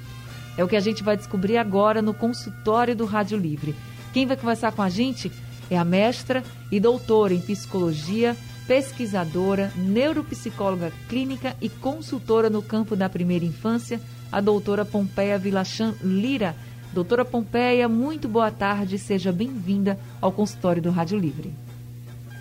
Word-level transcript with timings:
É 0.56 0.64
o 0.64 0.68
que 0.68 0.76
a 0.76 0.80
gente 0.80 1.02
vai 1.02 1.16
descobrir 1.16 1.56
agora 1.56 2.02
no 2.02 2.14
consultório 2.14 2.94
do 2.94 3.04
Rádio 3.04 3.38
Livre. 3.38 3.74
Quem 4.12 4.26
vai 4.26 4.36
conversar 4.36 4.72
com 4.72 4.82
a 4.82 4.88
gente 4.88 5.30
é 5.70 5.78
a 5.78 5.84
mestra 5.84 6.42
e 6.70 6.78
doutora 6.78 7.32
em 7.32 7.40
psicologia 7.40 8.36
pesquisadora, 8.66 9.70
neuropsicóloga 9.76 10.92
clínica 11.08 11.56
e 11.60 11.68
consultora 11.68 12.48
no 12.48 12.62
campo 12.62 12.96
da 12.96 13.08
primeira 13.08 13.44
infância, 13.44 14.00
a 14.32 14.40
doutora 14.40 14.84
Pompeia 14.84 15.38
Vilachan 15.38 15.94
Lira. 16.02 16.54
Doutora 16.92 17.24
Pompeia, 17.24 17.88
muito 17.88 18.28
boa 18.28 18.50
tarde, 18.50 18.98
seja 18.98 19.32
bem-vinda 19.32 19.98
ao 20.20 20.30
consultório 20.30 20.80
do 20.80 20.90
Rádio 20.90 21.18
Livre. 21.18 21.52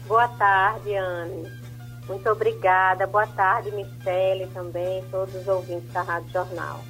Boa 0.07 0.27
tarde, 0.27 0.95
Anne. 0.95 1.49
Muito 2.07 2.29
obrigada. 2.29 3.07
Boa 3.07 3.25
tarde, 3.25 3.71
Michele 3.71 4.47
também, 4.53 5.03
todos 5.09 5.33
os 5.33 5.47
ouvintes 5.47 5.91
da 5.91 6.01
Rádio 6.01 6.29
Jornal. 6.31 6.81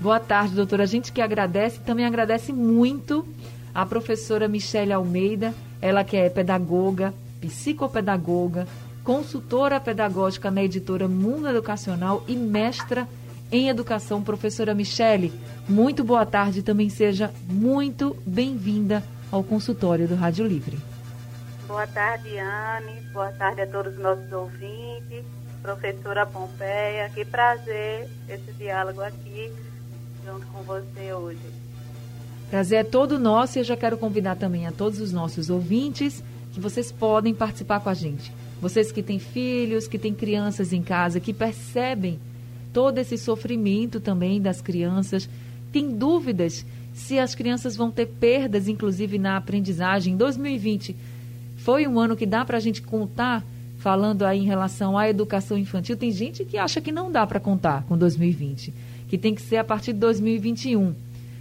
Boa 0.00 0.20
tarde, 0.20 0.54
doutora. 0.54 0.82
A 0.82 0.86
gente 0.86 1.12
que 1.12 1.20
agradece, 1.20 1.80
também 1.80 2.04
agradece 2.04 2.52
muito 2.52 3.26
a 3.74 3.86
professora 3.86 4.46
Michele 4.46 4.92
Almeida, 4.92 5.54
ela 5.80 6.04
que 6.04 6.16
é 6.16 6.28
pedagoga, 6.28 7.14
psicopedagoga, 7.40 8.66
consultora 9.04 9.80
pedagógica 9.80 10.50
na 10.50 10.62
editora 10.62 11.08
Mundo 11.08 11.48
Educacional 11.48 12.22
e 12.28 12.34
mestra 12.34 13.08
em 13.50 13.68
educação, 13.68 14.22
professora 14.22 14.74
Michele. 14.74 15.32
Muito 15.68 16.04
boa 16.04 16.26
tarde, 16.26 16.62
também 16.62 16.88
seja 16.88 17.32
muito 17.48 18.16
bem-vinda 18.26 19.02
ao 19.32 19.42
consultório 19.42 20.06
do 20.06 20.14
Rádio 20.14 20.46
Livre. 20.46 20.78
Boa 21.66 21.86
tarde, 21.86 22.28
Anne. 22.38 23.00
Boa 23.12 23.30
tarde 23.32 23.62
a 23.62 23.66
todos 23.66 23.94
os 23.94 23.98
nossos 23.98 24.32
ouvintes. 24.32 25.24
Professora 25.62 26.24
Pompeia, 26.24 27.10
que 27.14 27.24
prazer 27.24 28.08
esse 28.28 28.52
diálogo 28.52 29.02
aqui 29.02 29.52
junto 30.24 30.46
com 30.46 30.62
você 30.62 31.12
hoje. 31.12 31.38
Prazer 32.50 32.78
é 32.78 32.84
todo 32.84 33.18
nosso 33.18 33.58
e 33.58 33.60
eu 33.60 33.64
já 33.64 33.76
quero 33.76 33.98
convidar 33.98 34.36
também 34.36 34.66
a 34.66 34.72
todos 34.72 35.00
os 35.00 35.12
nossos 35.12 35.50
ouvintes 35.50 36.22
que 36.52 36.60
vocês 36.60 36.90
podem 36.90 37.34
participar 37.34 37.80
com 37.80 37.88
a 37.88 37.94
gente. 37.94 38.32
Vocês 38.60 38.90
que 38.90 39.02
têm 39.02 39.18
filhos, 39.18 39.86
que 39.86 39.98
têm 39.98 40.12
crianças 40.12 40.72
em 40.72 40.82
casa, 40.82 41.20
que 41.20 41.32
percebem 41.32 42.18
todo 42.72 42.98
esse 42.98 43.16
sofrimento 43.16 44.00
também 44.00 44.40
das 44.40 44.60
crianças, 44.60 45.28
têm 45.72 45.96
dúvidas 45.96 46.64
se 46.92 47.18
as 47.18 47.34
crianças 47.34 47.76
vão 47.76 47.90
ter 47.90 48.06
perdas, 48.06 48.68
inclusive 48.68 49.18
na 49.18 49.36
aprendizagem. 49.36 50.16
2020 50.16 50.96
foi 51.56 51.86
um 51.86 51.98
ano 51.98 52.16
que 52.16 52.26
dá 52.26 52.44
para 52.44 52.56
a 52.56 52.60
gente 52.60 52.82
contar, 52.82 53.44
falando 53.78 54.24
aí 54.24 54.40
em 54.40 54.46
relação 54.46 54.98
à 54.98 55.08
educação 55.08 55.56
infantil. 55.56 55.96
Tem 55.96 56.10
gente 56.10 56.44
que 56.44 56.58
acha 56.58 56.80
que 56.80 56.90
não 56.90 57.10
dá 57.10 57.26
para 57.26 57.38
contar 57.38 57.84
com 57.84 57.96
2020, 57.96 58.74
que 59.08 59.16
tem 59.16 59.34
que 59.34 59.42
ser 59.42 59.56
a 59.56 59.64
partir 59.64 59.92
de 59.92 60.00
2021. 60.00 60.94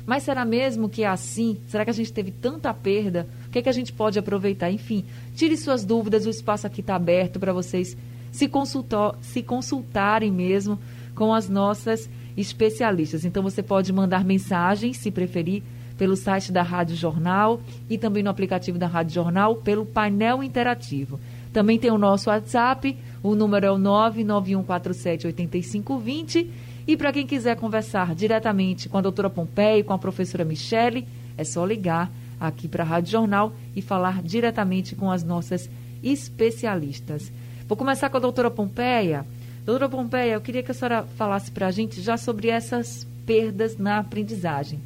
Mas 0.05 0.23
será 0.23 0.45
mesmo 0.45 0.87
que 0.87 1.03
é 1.03 1.07
assim? 1.07 1.57
Será 1.67 1.83
que 1.83 1.89
a 1.89 1.93
gente 1.93 2.13
teve 2.13 2.31
tanta 2.31 2.73
perda? 2.73 3.27
Que, 3.57 3.61
é 3.61 3.63
que 3.63 3.69
a 3.69 3.73
gente 3.73 3.91
pode 3.91 4.19
aproveitar? 4.19 4.69
Enfim, 4.69 5.03
tire 5.35 5.57
suas 5.57 5.83
dúvidas, 5.83 6.27
o 6.27 6.29
espaço 6.29 6.67
aqui 6.67 6.81
está 6.81 6.95
aberto 6.95 7.39
para 7.39 7.51
vocês 7.51 7.97
se, 8.31 8.47
consultar, 8.47 9.15
se 9.19 9.41
consultarem 9.41 10.31
mesmo 10.31 10.77
com 11.15 11.33
as 11.33 11.49
nossas 11.49 12.07
especialistas. 12.37 13.25
Então 13.25 13.41
você 13.41 13.63
pode 13.63 13.91
mandar 13.91 14.23
mensagem, 14.23 14.93
se 14.93 15.09
preferir, 15.09 15.63
pelo 15.97 16.15
site 16.15 16.51
da 16.51 16.61
Rádio 16.61 16.95
Jornal 16.95 17.59
e 17.89 17.97
também 17.97 18.21
no 18.21 18.29
aplicativo 18.29 18.77
da 18.77 18.85
Rádio 18.85 19.15
Jornal 19.15 19.55
pelo 19.55 19.87
painel 19.87 20.43
interativo. 20.43 21.19
Também 21.51 21.79
tem 21.79 21.89
o 21.89 21.97
nosso 21.97 22.29
WhatsApp, 22.29 22.95
o 23.23 23.33
número 23.33 23.65
é 23.65 23.71
o 23.71 23.77
991478520 23.77 26.47
e 26.85 26.95
para 26.95 27.11
quem 27.11 27.25
quiser 27.25 27.55
conversar 27.55 28.13
diretamente 28.13 28.87
com 28.87 28.99
a 28.99 29.01
doutora 29.01 29.31
Pompeia 29.31 29.79
e 29.79 29.83
com 29.83 29.93
a 29.93 29.97
professora 29.97 30.45
Michele, 30.45 31.07
é 31.35 31.43
só 31.43 31.65
ligar 31.65 32.11
aqui 32.39 32.67
para 32.67 32.83
a 32.83 32.87
Rádio 32.87 33.11
Jornal 33.11 33.53
e 33.75 33.81
falar 33.81 34.21
diretamente 34.21 34.95
com 34.95 35.11
as 35.11 35.23
nossas 35.23 35.69
especialistas. 36.03 37.31
Vou 37.67 37.77
começar 37.77 38.09
com 38.09 38.17
a 38.17 38.19
doutora 38.21 38.49
Pompeia. 38.49 39.25
Doutora 39.65 39.89
Pompeia, 39.89 40.33
eu 40.33 40.41
queria 40.41 40.63
que 40.63 40.71
a 40.71 40.73
senhora 40.73 41.03
falasse 41.03 41.51
para 41.51 41.67
a 41.67 41.71
gente 41.71 42.01
já 42.01 42.17
sobre 42.17 42.47
essas 42.47 43.05
perdas 43.25 43.77
na 43.77 43.99
aprendizagem. 43.99 44.79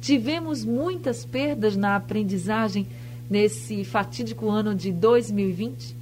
Tivemos 0.00 0.64
muitas 0.64 1.24
perdas 1.24 1.76
na 1.76 1.96
aprendizagem 1.96 2.86
nesse 3.28 3.84
fatídico 3.84 4.48
ano 4.48 4.74
de 4.74 4.92
2020? 4.92 5.96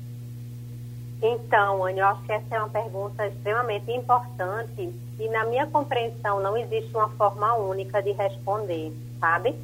Então, 1.23 1.85
Anne, 1.85 2.01
eu 2.01 2.07
acho 2.07 2.23
que 2.23 2.33
essa 2.33 2.55
é 2.55 2.59
uma 2.59 2.71
pergunta 2.71 3.27
extremamente 3.27 3.91
importante 3.93 4.91
e, 5.19 5.29
na 5.29 5.45
minha 5.45 5.67
compreensão, 5.67 6.41
não 6.41 6.57
existe 6.57 6.91
uma 6.95 7.11
forma 7.11 7.55
única 7.57 8.03
de 8.03 8.13
responder, 8.13 8.91
sabe? 9.21 9.55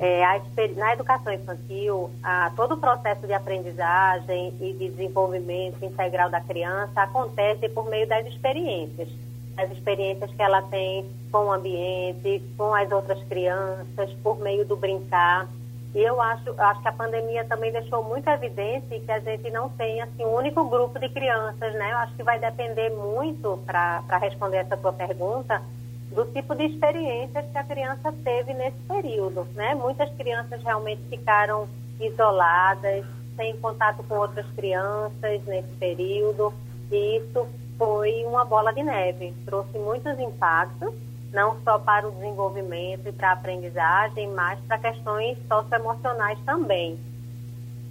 É, 0.00 0.24
a, 0.24 0.40
na 0.76 0.92
educação 0.92 1.32
infantil, 1.32 2.10
a, 2.22 2.52
todo 2.54 2.74
o 2.74 2.76
processo 2.76 3.26
de 3.26 3.32
aprendizagem 3.32 4.54
e 4.60 4.72
de 4.72 4.90
desenvolvimento 4.90 5.82
integral 5.84 6.30
da 6.30 6.40
criança 6.40 7.02
acontece 7.02 7.68
por 7.70 7.88
meio 7.88 8.06
das 8.06 8.26
experiências. 8.26 9.08
As 9.56 9.70
experiências 9.70 10.30
que 10.30 10.42
ela 10.42 10.60
tem 10.62 11.06
com 11.32 11.46
o 11.46 11.52
ambiente, 11.52 12.42
com 12.58 12.74
as 12.74 12.90
outras 12.92 13.22
crianças, 13.24 14.12
por 14.22 14.38
meio 14.38 14.66
do 14.66 14.76
brincar. 14.76 15.48
E 15.94 16.02
eu 16.02 16.20
acho, 16.20 16.54
acho 16.58 16.82
que 16.82 16.88
a 16.88 16.92
pandemia 16.92 17.42
também 17.46 17.72
deixou 17.72 18.04
muito 18.04 18.28
evidente 18.28 19.00
que 19.00 19.10
a 19.10 19.18
gente 19.18 19.50
não 19.50 19.70
tem 19.70 20.02
assim, 20.02 20.26
um 20.26 20.34
único 20.34 20.62
grupo 20.68 20.98
de 20.98 21.08
crianças, 21.08 21.72
né? 21.72 21.90
Eu 21.90 21.96
acho 21.98 22.14
que 22.14 22.22
vai 22.22 22.38
depender 22.38 22.90
muito, 22.90 23.58
para 23.64 24.18
responder 24.18 24.58
essa 24.58 24.76
tua 24.76 24.92
pergunta, 24.92 25.62
do 26.10 26.24
tipo 26.26 26.54
de 26.54 26.64
experiências 26.66 27.44
que 27.50 27.58
a 27.58 27.64
criança 27.64 28.12
teve 28.24 28.54
nesse 28.54 28.78
período, 28.88 29.46
né? 29.54 29.74
Muitas 29.74 30.10
crianças 30.14 30.62
realmente 30.62 31.02
ficaram 31.08 31.68
isoladas, 32.00 33.04
sem 33.36 33.56
contato 33.56 34.02
com 34.04 34.16
outras 34.16 34.46
crianças 34.52 35.44
nesse 35.44 35.68
período, 35.78 36.52
e 36.90 37.18
isso 37.18 37.46
foi 37.76 38.24
uma 38.24 38.44
bola 38.44 38.72
de 38.72 38.82
neve, 38.82 39.34
trouxe 39.44 39.78
muitos 39.78 40.18
impactos 40.18 40.94
não 41.32 41.60
só 41.62 41.78
para 41.78 42.08
o 42.08 42.12
desenvolvimento 42.12 43.06
e 43.06 43.12
para 43.12 43.30
a 43.30 43.32
aprendizagem, 43.32 44.28
mas 44.28 44.58
para 44.60 44.78
questões 44.78 45.36
socioemocionais 45.46 46.38
também. 46.46 46.98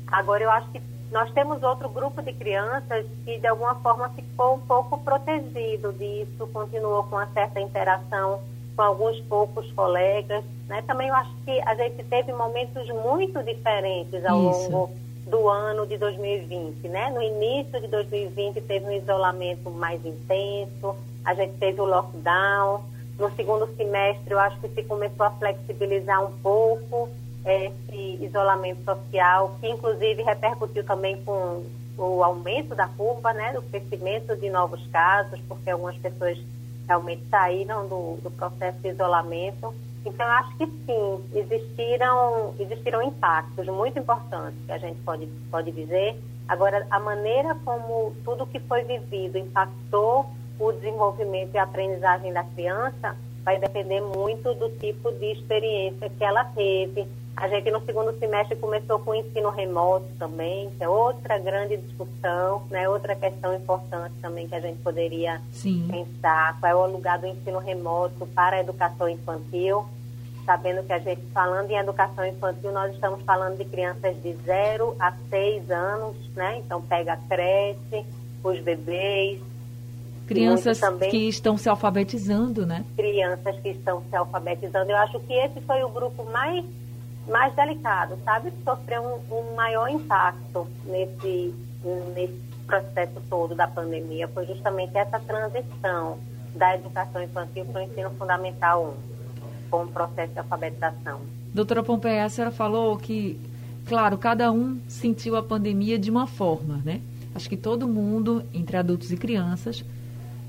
Agora, 0.08 0.44
eu 0.44 0.50
acho 0.50 0.70
que 0.72 0.82
nós 1.12 1.32
temos 1.32 1.62
outro 1.64 1.88
grupo 1.90 2.22
de 2.22 2.34
crianças 2.34 3.06
que, 3.24 3.38
de 3.38 3.47
alguma 3.47 3.76
forma, 3.76 4.09
ficou 4.09 4.56
um 4.56 4.59
pouco 4.59 4.97
protegido 5.00 5.94
disso, 5.94 6.47
continuou 6.52 7.03
com 7.03 7.16
uma 7.16 7.28
certa 7.28 7.59
interação 7.59 8.41
com 8.76 8.82
alguns 8.82 9.20
poucos 9.22 9.72
colegas. 9.72 10.44
Né? 10.68 10.84
Também 10.85 11.08
eu 11.08 11.16
acho 11.16 11.34
que 11.46 11.62
a 11.62 11.76
gente 11.76 12.03
teve 12.03 12.34
momentos 12.34 12.88
muito 12.90 13.41
diferentes 13.44 14.26
ao 14.26 14.52
Isso. 14.52 14.72
longo 14.72 14.90
do 15.26 15.47
ano 15.47 15.88
de 15.88 15.97
2020. 15.97 16.88
Né? 16.88 17.09
No 17.12 17.22
início 17.22 17.79
de 17.79 17.88
2020 17.88 18.62
teve 18.62 18.85
um 18.85 18.91
isolamento 18.91 19.70
mais 19.72 20.06
intenso, 20.06 20.96
a 21.24 21.34
gente 21.34 21.53
teve 21.58 21.82
o 21.82 21.85
lockdown, 21.85 22.84
no 23.18 23.32
segundo 23.35 23.68
semestre, 23.76 24.34
eu 24.34 24.40
acho 24.40 24.59
que 24.59 24.68
se 24.70 24.84
começou 24.84 25.26
a 25.26 25.32
flexibilizar 25.32 26.24
um 26.24 26.32
pouco 26.40 27.09
esse 27.46 28.24
isolamento 28.24 28.84
social, 28.84 29.58
que 29.59 29.68
inclusive 29.68 30.24
repercutiu 30.24 30.84
também 30.84 31.22
com 31.24 31.64
o 31.97 32.24
aumento 32.24 32.76
da 32.76 32.88
curva, 32.88 33.32
né, 33.34 33.53
do 33.53 33.62
crescimento 33.62 34.36
de 34.36 34.50
novos 34.50 34.86
casos, 34.88 35.40
porque 35.47 35.70
algumas 35.70 35.96
pessoas 35.97 36.38
realmente 36.88 37.24
saíram 37.30 37.88
do, 37.88 38.18
do 38.22 38.32
processo 38.32 38.78
de 38.80 38.90
isolamento. 38.90 39.74
Então, 40.06 40.26
acho 40.28 40.58
que 40.58 40.66
sim, 40.68 41.24
existiram, 41.34 42.53
existiram 42.59 43.02
impactos 43.02 43.66
muito 43.68 43.98
importantes, 43.98 44.59
que 44.66 44.72
a 44.72 44.78
gente 44.78 45.00
pode, 45.02 45.26
pode 45.50 45.72
dizer, 45.72 46.16
Agora, 46.48 46.86
a 46.91 47.00
maneira 47.00 47.56
como 47.66 48.16
tudo 48.24 48.46
que 48.46 48.59
foi 48.59 48.84
vivido 48.84 49.38
impactou 49.38 50.28
o 50.59 50.72
desenvolvimento 50.72 51.56
e 51.56 51.58
a 51.58 51.64
aprendizagem 51.64 52.32
da 52.32 52.44
criança 52.44 53.16
vai 53.44 53.59
depender 53.59 54.02
muito 54.02 54.53
do 54.53 54.70
tipo 54.70 55.12
de 55.12 55.32
experiência 55.32 56.09
que 56.09 56.24
ela 56.24 56.46
teve. 56.46 57.08
A 57.35 57.47
gente 57.49 57.70
no 57.70 57.84
segundo 57.85 58.17
semestre 58.17 58.55
começou 58.55 58.97
com 58.99 59.11
o 59.11 59.16
ensino 59.16 59.49
remoto 59.49 60.08
também, 60.17 60.70
que 60.78 60.84
é 60.84 60.87
outra 60.87 61.37
grande 61.37 61.76
discussão, 61.78 62.64
né? 62.70 62.87
outra 62.87 63.16
questão 63.16 63.53
importante 63.53 64.14
também 64.22 64.47
que 64.47 64.55
a 64.55 64.59
gente 64.61 64.82
poderia 64.82 65.41
Sim. 65.52 65.87
pensar, 65.91 66.58
qual 66.59 66.72
é 66.72 66.76
o 66.76 66.91
lugar 66.91 67.20
do 67.20 67.28
ensino 67.28 67.59
remoto 67.59 68.26
para 68.28 68.55
a 68.55 68.59
educação 68.61 69.09
infantil 69.09 69.85
sabendo 70.46 70.84
que 70.84 70.93
a 70.93 70.99
gente, 70.99 71.22
falando 71.34 71.72
em 71.72 71.78
educação 71.78 72.26
infantil, 72.26 72.72
nós 72.72 72.93
estamos 72.93 73.22
falando 73.23 73.58
de 73.58 73.66
crianças 73.66 74.16
de 74.22 74.34
0 74.46 74.96
a 74.99 75.11
6 75.29 75.72
anos, 75.72 76.16
né? 76.35 76.59
Então 76.59 76.81
pega 76.84 77.14
a 77.14 77.17
creche, 77.17 78.05
os 78.43 78.59
bebês. 78.59 79.41
Crianças 80.28 80.79
também, 80.79 81.09
que 81.09 81.28
estão 81.28 81.58
se 81.58 81.67
alfabetizando, 81.67 82.66
né? 82.66 82.85
Crianças 82.96 83.59
que 83.59 83.70
estão 83.70 84.03
se 84.09 84.16
alfabetizando. 84.16 84.91
Eu 84.91 84.97
acho 84.97 85.20
que 85.20 85.34
esse 85.34 85.59
foi 85.61 85.84
o 85.84 85.90
grupo 85.90 86.23
mais, 86.31 86.64
mais 87.28 87.54
delicado, 87.56 88.18
sabe? 88.24 88.52
Sofreu 88.64 89.02
um, 89.02 89.36
um 89.36 89.56
maior 89.56 89.90
impacto 89.90 90.68
nesse, 90.86 91.54
nesse 92.14 92.42
processo 92.66 93.22
todo 93.30 93.56
da 93.56 93.68
pandemia. 93.68 94.28
Foi 94.28 94.46
justamente 94.46 94.98
essa 94.98 95.20
transição 95.20 96.20
da 96.56 96.76
educação 96.76 97.22
infantil 97.22 97.66
para 97.66 97.82
o 97.82 97.84
ensino 97.84 98.10
fundamental 98.12 98.96
1 99.12 99.16
com 99.70 99.84
o 99.84 99.88
processo 99.88 100.34
de 100.34 100.40
alfabetização. 100.40 101.22
Doutora 101.54 101.84
Pompeia, 101.84 102.26
a 102.26 102.30
senhora 102.30 102.52
falou 102.52 102.98
que, 102.98 103.40
claro, 103.86 104.18
cada 104.18 104.52
um 104.52 104.80
sentiu 104.88 105.36
a 105.36 105.44
pandemia 105.44 105.98
de 105.98 106.10
uma 106.10 106.28
forma, 106.28 106.82
né? 106.84 107.02
Acho 107.34 107.50
que 107.50 107.58
todo 107.58 107.88
mundo, 107.88 108.44
entre 108.54 108.78
adultos 108.78 109.12
e 109.12 109.18
crianças, 109.18 109.84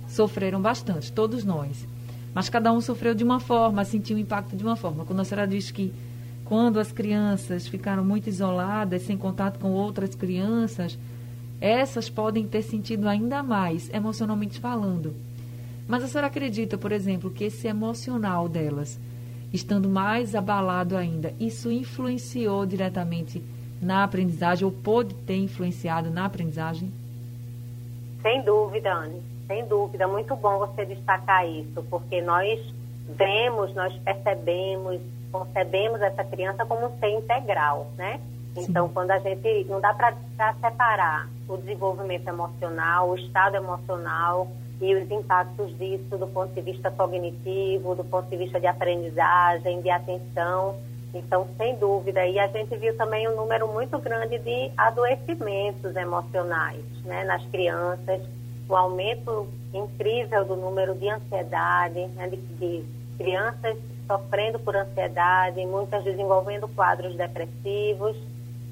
sofreram 0.06 0.61
bastante, 0.61 1.12
todos 1.12 1.44
nós. 1.44 1.87
Mas 2.32 2.49
cada 2.49 2.73
um 2.73 2.81
sofreu 2.81 3.14
de 3.14 3.25
uma 3.25 3.40
forma, 3.40 3.84
sentiu 3.84 4.17
o 4.17 4.20
impacto 4.20 4.56
de 4.56 4.62
uma 4.62 4.76
forma. 4.76 5.05
Quando 5.05 5.20
a 5.20 5.25
senhora 5.25 5.49
diz 5.49 5.70
que 5.70 5.93
quando 6.46 6.78
as 6.78 6.93
crianças 6.93 7.66
ficaram 7.66 8.04
muito 8.04 8.28
isoladas, 8.28 9.02
sem 9.02 9.16
contato 9.16 9.58
com 9.58 9.72
outras 9.72 10.14
crianças, 10.14 10.96
essas 11.60 12.08
podem 12.08 12.46
ter 12.46 12.62
sentido 12.62 13.08
ainda 13.08 13.43
mais, 13.43 13.93
emocionalmente 13.93 14.60
falando. 14.60 15.12
Mas 15.88 16.04
a 16.04 16.08
senhora 16.08 16.28
acredita, 16.28 16.78
por 16.78 16.93
exemplo, 16.93 17.31
que 17.31 17.44
esse 17.44 17.66
emocional 17.66 18.48
delas, 18.48 18.98
estando 19.52 19.88
mais 19.88 20.34
abalado 20.34 20.96
ainda, 20.96 21.34
isso 21.40 21.70
influenciou 21.70 22.64
diretamente 22.64 23.42
na 23.82 24.04
aprendizagem 24.04 24.64
ou 24.64 24.72
pode 24.72 25.14
ter 25.14 25.37
influenciado 25.37 26.10
na 26.10 26.25
aprendizagem? 26.25 26.90
Sem 28.22 28.42
dúvida, 28.42 28.92
Anne. 28.92 29.20
Sem 29.46 29.66
dúvida. 29.66 30.08
Muito 30.08 30.34
bom 30.37 30.58
você 30.58 30.84
destacar 30.84 31.49
isso, 31.49 31.82
porque 31.88 32.20
nós 32.20 32.60
vemos, 33.08 33.72
nós 33.75 33.94
percebemos, 33.99 35.00
concebemos 35.31 36.00
essa 36.00 36.25
criança 36.25 36.64
como 36.64 36.87
um 36.87 36.99
ser 36.99 37.11
integral, 37.11 37.90
né? 37.96 38.20
Então, 38.56 38.88
Sim. 38.88 38.94
quando 38.94 39.11
a 39.11 39.19
gente 39.19 39.64
não 39.69 39.81
dá 39.81 39.93
para 39.93 40.14
separar 40.55 41.28
o 41.46 41.56
desenvolvimento 41.56 42.26
emocional, 42.26 43.11
o 43.11 43.17
estado 43.17 43.56
emocional 43.56 44.49
e 44.81 44.94
os 44.94 45.11
impactos 45.11 45.76
disso 45.78 46.17
do 46.17 46.26
ponto 46.26 46.52
de 46.55 46.61
vista 46.61 46.90
cognitivo, 46.90 47.94
do 47.94 48.05
ponto 48.05 48.28
de 48.28 48.37
vista 48.37 48.58
de 48.58 48.67
aprendizagem, 48.67 49.81
de 49.81 49.90
atenção. 49.90 50.76
Então, 51.14 51.46
sem 51.56 51.76
dúvida, 51.76 52.26
e 52.26 52.38
a 52.38 52.46
gente 52.49 52.76
viu 52.76 52.96
também 52.96 53.28
um 53.28 53.37
número 53.37 53.69
muito 53.69 53.99
grande 53.99 54.38
de 54.38 54.70
adoecimentos 54.76 55.94
emocionais 55.96 56.84
né, 57.05 57.25
nas 57.25 57.43
crianças, 57.46 58.20
o 58.69 58.73
um 58.73 58.76
aumento 58.76 59.49
incrível 59.73 60.44
do 60.44 60.56
número 60.56 60.94
de 60.94 61.08
ansiedade, 61.08 62.06
né, 62.08 62.28
de, 62.28 62.37
de 62.37 62.84
crianças 63.17 63.78
sofrendo 64.06 64.58
por 64.58 64.76
ansiedade, 64.76 65.64
muitas 65.66 66.04
desenvolvendo 66.04 66.68
quadros 66.68 67.14
depressivos, 67.16 68.16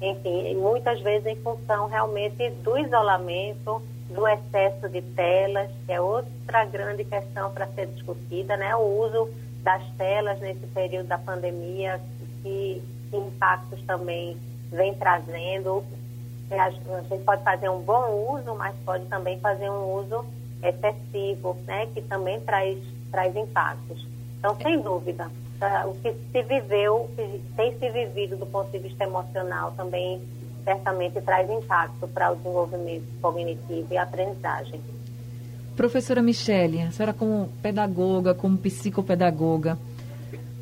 enfim, 0.01 0.55
muitas 0.55 1.01
vezes 1.01 1.25
em 1.25 1.35
função 1.37 1.87
realmente 1.87 2.49
do 2.49 2.77
isolamento 2.77 3.81
do 4.09 4.27
excesso 4.27 4.87
de 4.89 5.01
telas, 5.01 5.69
que 5.85 5.91
é 5.91 5.99
outra 5.99 6.65
grande 6.65 7.03
questão 7.03 7.51
para 7.51 7.67
ser 7.67 7.87
discutida, 7.87 8.55
né? 8.55 8.75
O 8.75 9.05
uso 9.05 9.29
das 9.63 9.83
telas 9.97 10.39
nesse 10.39 10.65
período 10.67 11.07
da 11.07 11.17
pandemia, 11.17 11.99
que, 12.43 12.83
que 13.09 13.17
impactos 13.17 13.81
também 13.83 14.37
vem 14.71 14.93
trazendo. 14.93 15.83
A 16.51 16.69
gente 16.69 17.23
pode 17.23 17.43
fazer 17.43 17.69
um 17.69 17.81
bom 17.81 18.35
uso, 18.35 18.53
mas 18.55 18.75
pode 18.85 19.05
também 19.05 19.39
fazer 19.39 19.69
um 19.69 19.95
uso 19.95 20.23
excessivo, 20.61 21.57
né? 21.65 21.87
Que 21.87 22.01
também 22.03 22.39
traz, 22.41 22.77
traz 23.11 23.35
impactos. 23.35 24.05
Então, 24.45 24.55
sem 24.61 24.79
dúvida, 24.79 25.31
tá? 25.59 25.87
o 25.87 25.95
que 25.95 26.13
se 26.31 26.43
viveu, 26.43 27.09
tem 27.55 27.75
se 27.79 27.89
vivido 27.89 28.37
do 28.37 28.45
ponto 28.45 28.69
de 28.69 28.77
vista 28.77 29.03
emocional 29.03 29.73
também 29.75 30.21
certamente 30.63 31.19
traz 31.21 31.49
impacto 31.49 32.07
para 32.07 32.31
o 32.31 32.35
desenvolvimento 32.35 33.05
cognitivo 33.19 33.87
e 33.89 33.97
aprendizagem. 33.97 34.79
Professora 35.75 36.21
Michele, 36.21 36.83
a 36.83 36.91
senhora 36.91 37.11
como 37.11 37.49
pedagoga, 37.59 38.35
como 38.35 38.55
psicopedagoga, 38.55 39.79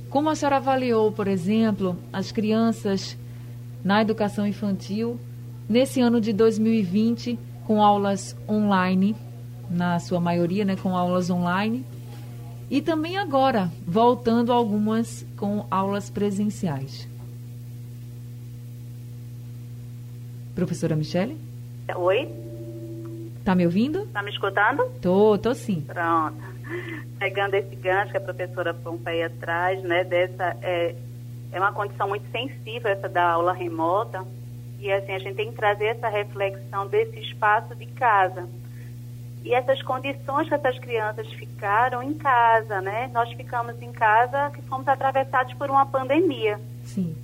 como 0.10 0.30
a 0.30 0.36
senhora 0.36 0.58
avaliou, 0.58 1.12
por 1.12 1.28
exemplo, 1.28 1.98
as 2.14 2.32
crianças 2.32 3.18
na 3.84 4.02
educação 4.02 4.48
infantil 4.48 5.20
nesse 5.68 6.00
ano 6.00 6.22
de 6.22 6.32
2020 6.32 7.38
com 7.68 7.84
aulas 7.84 8.34
online, 8.48 9.14
na 9.70 10.00
sua 10.00 10.22
maioria, 10.22 10.64
né, 10.64 10.78
com 10.78 10.96
aulas 10.96 11.30
online, 11.30 11.86
e 12.74 12.82
também 12.82 13.20
agora 13.20 13.70
voltando 13.86 14.52
algumas 14.52 15.24
com 15.38 15.68
aulas 15.70 16.10
presenciais? 16.10 17.08
Professora 20.56 20.96
Michele? 20.96 21.38
Oi? 21.96 22.28
Tá 23.46 23.54
me 23.54 23.64
ouvindo? 23.68 24.08
Tá 24.08 24.24
me 24.24 24.32
escutando? 24.32 24.90
Tô, 25.00 25.38
tô 25.38 25.54
sim. 25.54 25.82
Pronto. 25.82 26.36
Pegando 27.20 27.54
esse 27.54 27.76
gancho 27.76 28.10
que 28.10 28.18
a 28.18 28.22
professora 28.22 28.74
Pompeia 28.74 29.32
traz, 29.40 29.84
né, 29.84 30.04
dessa, 30.04 30.58
é, 30.64 30.96
é 31.52 31.60
uma 31.60 31.74
condição 31.74 32.10
muito 32.10 32.26
sensível 32.32 32.90
essa 32.90 33.08
da 33.08 33.34
aula 33.34 33.54
remota, 33.54 34.26
e 34.80 34.92
assim, 34.92 35.12
a 35.12 35.20
gente 35.20 35.36
tem 35.36 35.52
que 35.52 35.58
trazer 35.58 35.86
essa 35.86 36.10
reflexão 36.10 36.88
desse 36.88 37.20
espaço 37.20 37.76
de 37.76 37.86
casa. 37.86 38.50
E 39.44 39.54
essas 39.54 39.82
condições 39.82 40.48
que 40.48 40.54
essas 40.54 40.80
crianças 40.80 41.28
ficaram 41.34 42.02
em 42.02 42.14
casa, 42.14 42.82
né? 42.82 43.10
Nós 43.14 43.32
ficamos 43.34 43.82
em 43.82 43.92
casa 43.92 44.50
que 44.52 44.62
fomos 44.64 44.88
atravessados 44.88 45.54
por 45.56 45.70
uma 45.70 45.86
pandemia. 45.86 46.60
Sim. 46.86 47.16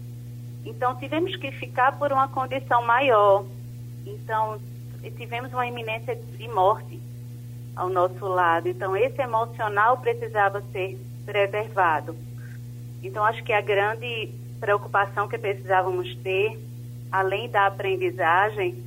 Então, 0.65 0.95
tivemos 0.95 1.35
que 1.37 1.49
ficar 1.51 1.97
por 1.97 2.11
uma 2.11 2.27
condição 2.27 2.83
maior. 2.83 3.45
Então, 4.05 4.59
tivemos 5.15 5.53
uma 5.53 5.65
iminência 5.65 6.15
de 6.15 6.47
morte 6.49 6.99
ao 7.73 7.89
nosso 7.89 8.25
lado. 8.27 8.67
Então, 8.67 8.95
esse 8.97 9.21
emocional 9.21 9.97
precisava 9.97 10.61
ser 10.73 10.99
preservado. 11.25 12.15
Então, 13.01 13.23
acho 13.23 13.41
que 13.43 13.53
a 13.53 13.61
grande 13.61 14.29
preocupação 14.59 15.29
que 15.29 15.37
precisávamos 15.37 16.13
ter, 16.17 16.59
além 17.09 17.49
da 17.49 17.65
aprendizagem, 17.65 18.83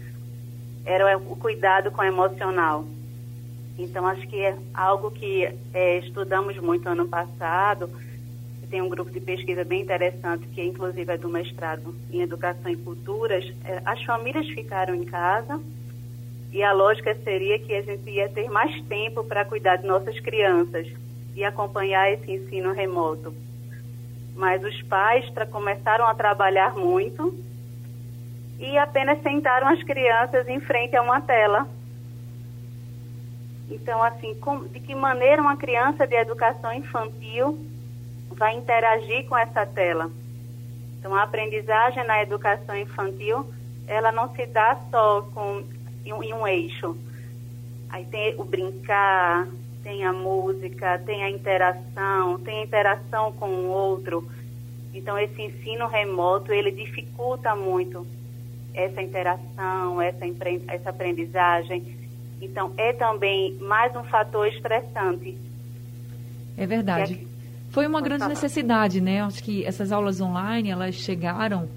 era 0.85 1.17
o 1.17 1.37
cuidado 1.37 1.91
com 1.91 2.03
o 2.03 2.05
emocional. 2.05 2.85
Então, 3.79 4.07
acho 4.07 4.27
que 4.29 4.41
é 4.41 4.57
algo 4.75 5.11
que 5.11 5.53
é, 5.73 5.99
estudamos 5.99 6.57
muito 6.59 6.89
ano 6.89 7.09
passado 7.09 7.91
tem 8.73 8.81
um 8.81 8.89
grupo 8.89 9.11
de 9.11 9.21
pesquisa 9.21 9.65
bem 9.65 9.83
interessante, 9.83 10.47
que 10.49 10.63
inclusive 10.63 11.13
é 11.13 11.19
do 11.19 11.29
mestrado 11.29 11.95
em 12.11 12.23
Educação 12.23 12.73
e 12.73 12.77
Culturas. 12.77 13.45
É, 13.67 13.83
as 13.85 14.03
famílias 14.03 14.49
ficaram 14.49 14.95
em 14.95 15.05
casa 15.05 15.61
e 16.51 16.63
a 16.63 16.73
lógica 16.73 17.15
seria 17.17 17.59
que 17.59 17.75
a 17.75 17.83
gente 17.83 18.09
ia 18.09 18.31
ter 18.31 18.49
mais 18.49 18.83
tempo 18.85 19.23
para 19.25 19.45
cuidar 19.45 19.77
de 19.77 19.87
nossas 19.87 20.19
crianças 20.21 20.89
e 21.37 21.45
acompanhar 21.45 22.11
esse 22.15 22.33
ensino 22.33 22.73
remoto. 22.73 23.35
Mas 24.35 24.65
os 24.65 24.83
pais 24.85 25.31
começaram 25.51 26.07
a 26.07 26.15
trabalhar 26.15 26.75
muito 26.75 27.39
e 28.59 28.79
apenas 28.79 29.21
sentaram 29.23 29.69
as 29.69 29.83
crianças 29.83 30.49
em 30.49 30.61
frente 30.61 30.97
a 30.97 31.03
uma 31.03 31.21
tela. 31.21 31.69
Então, 33.75 34.03
assim, 34.03 34.35
com, 34.35 34.65
de 34.65 34.81
que 34.81 34.95
maneira 34.95 35.41
uma 35.41 35.57
criança 35.57 36.07
de 36.07 36.15
educação 36.15 36.73
infantil 36.73 37.59
vai 38.31 38.55
interagir 38.55 39.27
com 39.27 39.37
essa 39.37 39.65
tela. 39.65 40.11
Então, 40.99 41.15
a 41.15 41.23
aprendizagem 41.23 42.05
na 42.07 42.23
educação 42.23 42.77
infantil, 42.77 43.51
ela 43.87 44.13
não 44.13 44.33
se 44.35 44.47
dá 44.47 44.79
só 44.91 45.23
com, 45.35 45.65
em, 46.05 46.13
um, 46.13 46.23
em 46.23 46.35
um 46.35 46.47
eixo. 46.47 46.97
Aí 47.89 48.05
tem 48.05 48.35
o 48.39 48.45
brincar, 48.45 49.49
tem 49.83 50.05
a 50.05 50.13
música, 50.13 50.99
tem 51.01 51.25
a 51.25 51.31
interação, 51.31 52.39
tem 52.41 52.61
a 52.61 52.65
interação 52.65 53.33
com 53.33 53.49
o 53.49 53.69
outro. 53.69 54.29
Então, 54.95 55.19
esse 55.19 55.41
ensino 55.43 55.87
remoto, 55.87 56.53
ele 56.53 56.71
dificulta 56.71 57.57
muito 57.57 58.07
essa 58.75 59.03
interação, 59.03 60.01
essa, 60.01 60.25
essa 60.69 60.91
aprendizagem. 60.91 62.02
Então, 62.43 62.73
é 62.77 62.93
também 62.93 63.55
mais 63.61 63.95
um 63.95 64.03
fator 64.05 64.49
estressante. 64.49 65.39
É 66.57 66.67
verdade. 66.67 67.27
Foi 67.71 67.87
uma 67.87 68.03
grande 68.03 68.25
falar. 68.25 68.35
necessidade, 68.35 69.01
né? 69.01 69.23
Acho 69.23 69.43
que 69.43 69.65
essas 69.65 69.93
aulas 69.93 70.21
online, 70.21 70.69
elas 70.69 70.97
chegaram 70.97 71.69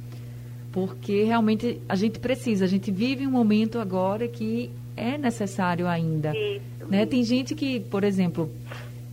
porque 0.76 1.24
realmente 1.24 1.80
a 1.88 1.96
gente 1.96 2.20
precisa, 2.20 2.66
a 2.66 2.68
gente 2.68 2.92
vive 2.92 3.26
um 3.26 3.32
momento 3.32 3.80
agora 3.80 4.28
que 4.28 4.70
é 4.98 5.18
necessário 5.18 5.88
ainda. 5.88 6.36
Isso. 6.36 6.62
Né? 6.90 7.06
Tem 7.06 7.24
gente 7.24 7.56
que, 7.56 7.80
por 7.80 8.04
exemplo, 8.04 8.52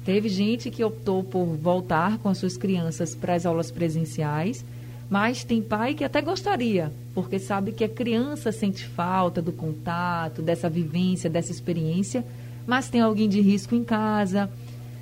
teve 0.04 0.28
gente 0.28 0.70
que 0.70 0.82
optou 0.82 1.22
por 1.22 1.44
voltar 1.44 2.18
com 2.18 2.28
as 2.28 2.38
suas 2.38 2.56
crianças 2.56 3.14
para 3.14 3.34
as 3.34 3.46
aulas 3.46 3.70
presenciais, 3.70 4.64
mas 5.10 5.44
tem 5.44 5.60
pai 5.60 5.94
que 5.94 6.04
até 6.04 6.20
gostaria, 6.20 6.92
porque 7.14 7.38
sabe 7.38 7.72
que 7.72 7.84
a 7.84 7.88
criança 7.88 8.50
sente 8.50 8.86
falta 8.86 9.42
do 9.42 9.52
contato, 9.52 10.42
dessa 10.42 10.68
vivência, 10.68 11.28
dessa 11.28 11.52
experiência, 11.52 12.24
mas 12.66 12.88
tem 12.88 13.00
alguém 13.00 13.28
de 13.28 13.40
risco 13.40 13.74
em 13.74 13.84
casa. 13.84 14.50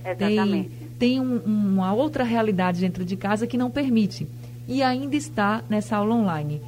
Exatamente. 0.04 0.68
Tem, 0.68 0.88
tem 0.98 1.20
um, 1.20 1.36
uma 1.44 1.92
outra 1.92 2.24
realidade 2.24 2.80
dentro 2.80 3.04
de 3.04 3.16
casa 3.16 3.46
que 3.46 3.56
não 3.56 3.70
permite 3.70 4.26
e 4.66 4.82
ainda 4.82 5.16
está 5.16 5.62
nessa 5.68 5.96
aula 5.96 6.14
online. 6.14 6.60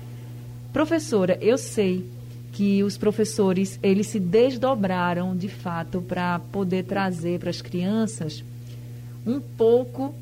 Professora, 0.73 1.39
eu 1.41 1.57
sei 1.57 2.05
que 2.53 2.83
os 2.83 2.99
professores 2.99 3.79
eles 3.83 4.09
se 4.09 4.21
desdobraram 4.21 5.37
de 5.37 5.49
fato 5.49 6.03
para 6.03 6.39
poder 6.39 6.85
trazer 6.85 7.39
para 7.39 7.51
as 7.51 7.63
crianças 7.63 8.45
um 9.27 9.41
pouco 9.41 10.15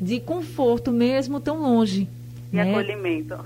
de 0.00 0.18
conforto 0.18 0.90
mesmo 0.90 1.40
tão 1.40 1.60
longe. 1.60 2.08
E 2.52 2.56
né? 2.56 2.70
acolhimento. 2.70 3.38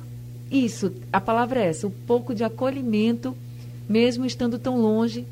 Isso, 0.51 0.93
a 1.13 1.21
palavra 1.21 1.61
é 1.61 1.69
essa, 1.69 1.87
um 1.87 1.91
pouco 1.91 2.35
de 2.35 2.43
acolhimento 2.43 3.37
mesmo 3.89 4.25
estando 4.25 4.57
tão 4.57 4.81
longe 4.81 5.27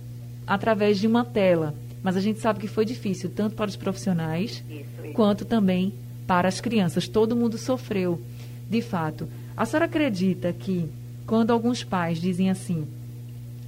através 0.45 0.99
de 0.99 1.07
uma 1.07 1.25
tela. 1.25 1.75
Mas 2.03 2.17
a 2.17 2.21
gente 2.21 2.41
sabe 2.41 2.59
que 2.59 2.67
foi 2.67 2.85
difícil, 2.85 3.31
tanto 3.31 3.55
para 3.55 3.69
os 3.69 3.77
profissionais 3.77 4.65
isso, 4.69 4.85
isso. 5.05 5.13
quanto 5.15 5.45
também 5.45 5.93
para 6.27 6.49
as 6.49 6.61
crianças. 6.61 7.07
Todo 7.07 7.37
mundo 7.37 7.57
sofreu 7.57 8.21
de 8.69 8.83
fato. 8.83 9.29
A 9.57 9.65
senhora 9.65 9.85
acredita 9.85 10.53
que 10.53 10.89
quando 11.27 11.53
alguns 11.53 11.85
pais 11.85 12.21
dizem 12.21 12.51
assim, 12.51 12.87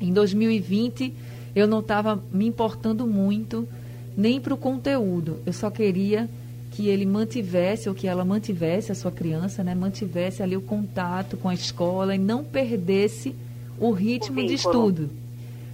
em 0.01 0.13
2020 0.13 1.15
eu 1.55 1.67
não 1.67 1.81
estava 1.81 2.23
me 2.33 2.47
importando 2.47 3.07
muito 3.07 3.69
nem 4.17 4.41
para 4.41 4.55
o 4.55 4.57
conteúdo, 4.57 5.39
eu 5.47 5.53
só 5.53 5.71
queria 5.71 6.29
que 6.71 6.89
ele 6.89 7.05
mantivesse 7.05 7.89
ou 7.89 7.95
que 7.95 8.07
ela 8.07 8.25
mantivesse 8.25 8.93
a 8.93 8.95
sua 8.95 9.11
criança, 9.11 9.65
né, 9.65 9.75
mantivesse 9.75 10.43
ali 10.43 10.57
o 10.57 10.61
contato 10.61 11.37
com 11.37 11.49
a 11.49 11.55
escola 11.55 12.15
e 12.15 12.19
não 12.19 12.45
perdesse 12.45 13.35
o 13.79 13.91
ritmo 13.91 14.41
o 14.41 14.47
de 14.47 14.55
estudo. 14.55 15.11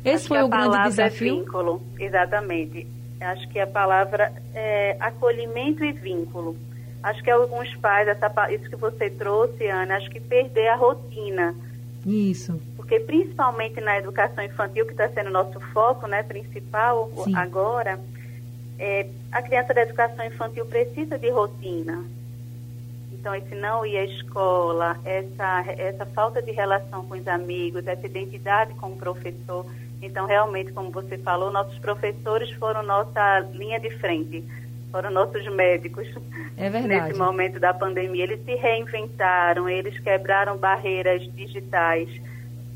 Esse 0.05 0.17
Acho 0.17 0.29
foi 0.29 0.43
o 0.43 0.49
grande 0.49 0.77
é 0.77 0.83
desafio. 0.85 1.35
É 1.35 1.41
vínculo, 1.41 1.83
exatamente. 1.99 2.87
Acho 3.21 3.49
que 3.49 3.59
a 3.59 3.67
palavra 3.67 4.33
é 4.55 4.97
acolhimento 5.01 5.85
e 5.85 5.93
vínculo. 5.93 6.57
Acho 7.03 7.23
que 7.23 7.31
alguns 7.31 7.75
pais, 7.77 8.09
essa, 8.09 8.53
isso 8.53 8.69
que 8.71 8.77
você 8.77 9.11
trouxe, 9.11 9.67
Ana, 9.67 9.97
acho 9.97 10.11
que 10.11 10.21
perder 10.21 10.69
a 10.69 10.77
rotina. 10.77 11.55
Isso. 12.05 12.61
Porque 12.77 13.01
principalmente 13.01 13.81
na 13.81 13.99
educação 13.99 14.45
infantil, 14.45 14.87
que 14.87 14.93
está 14.93 15.09
sendo 15.09 15.31
nosso 15.31 15.59
foco 15.73 16.07
né, 16.07 16.23
principal 16.23 17.11
Sim. 17.25 17.35
agora, 17.35 17.99
é, 18.79 19.09
a 19.33 19.43
criança 19.43 19.73
da 19.75 19.83
educação 19.83 20.25
infantil 20.25 20.67
precisa 20.67 21.19
de 21.19 21.31
rotina. 21.31 22.05
Então, 23.13 23.35
esse 23.35 23.55
não 23.55 23.85
ir 23.85 23.97
à 23.97 24.05
escola, 24.05 24.99
essa, 25.05 25.65
essa 25.73 26.07
falta 26.07 26.41
de 26.41 26.53
relação 26.53 27.05
com 27.07 27.15
os 27.15 27.27
amigos, 27.27 27.87
essa 27.87 28.07
identidade 28.07 28.75
com 28.75 28.89
o 28.89 28.97
professor. 28.97 29.67
Então, 30.01 30.27
realmente, 30.27 30.73
como 30.73 30.91
você 30.91 31.19
falou, 31.19 31.51
nossos 31.51 31.79
professores 31.79 32.51
foram 32.53 32.83
nossa 32.83 33.41
linha 33.53 33.81
de 33.81 33.91
frente 33.99 34.45
foram 34.97 35.11
nossos 35.11 35.47
médicos 35.53 36.09
é 36.57 36.71
nesse 36.81 37.19
momento 37.19 37.61
da 37.61 37.75
pandemia. 37.75 38.25
Eles 38.25 38.43
se 38.45 38.55
reinventaram, 38.55 39.69
eles 39.69 39.99
quebraram 39.99 40.57
barreiras 40.57 41.23
digitais. 41.35 42.09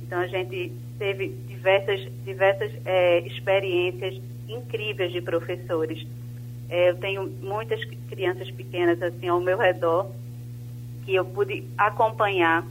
Então 0.02 0.18
a 0.18 0.26
gente 0.26 0.70
teve 0.98 1.28
diversas, 1.60 2.00
diversas 2.24 2.72
é, 2.86 3.20
experiências 3.20 4.20
incríveis 4.48 5.12
de 5.12 5.20
professores. 5.20 6.06
É, 6.70 6.90
eu 6.90 6.96
tenho 6.96 7.26
muitas 7.42 7.84
crianças 8.08 8.50
pequenas 8.50 9.02
assim 9.02 9.28
ao 9.28 9.40
meu 9.40 9.58
redor 9.58 10.10
que 11.04 11.14
eu 11.14 11.24
pude 11.24 11.64
acompanhar 11.76 12.64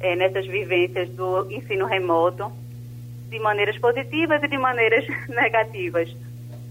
é, 0.00 0.16
nessas 0.16 0.46
vivências 0.46 1.08
do 1.10 1.50
ensino 1.50 1.86
remoto 1.86 2.50
de 3.30 3.38
maneiras 3.38 3.78
positivas 3.78 4.42
e 4.42 4.48
de 4.48 4.58
maneiras 4.58 5.04
negativas. 5.28 6.14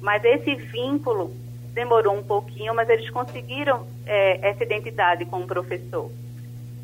Mas 0.01 0.23
esse 0.25 0.55
vínculo 0.55 1.33
demorou 1.73 2.15
um 2.15 2.23
pouquinho, 2.23 2.73
mas 2.73 2.89
eles 2.89 3.09
conseguiram 3.09 3.87
é, 4.05 4.49
essa 4.49 4.63
identidade 4.63 5.25
com 5.25 5.41
o 5.41 5.47
professor. 5.47 6.11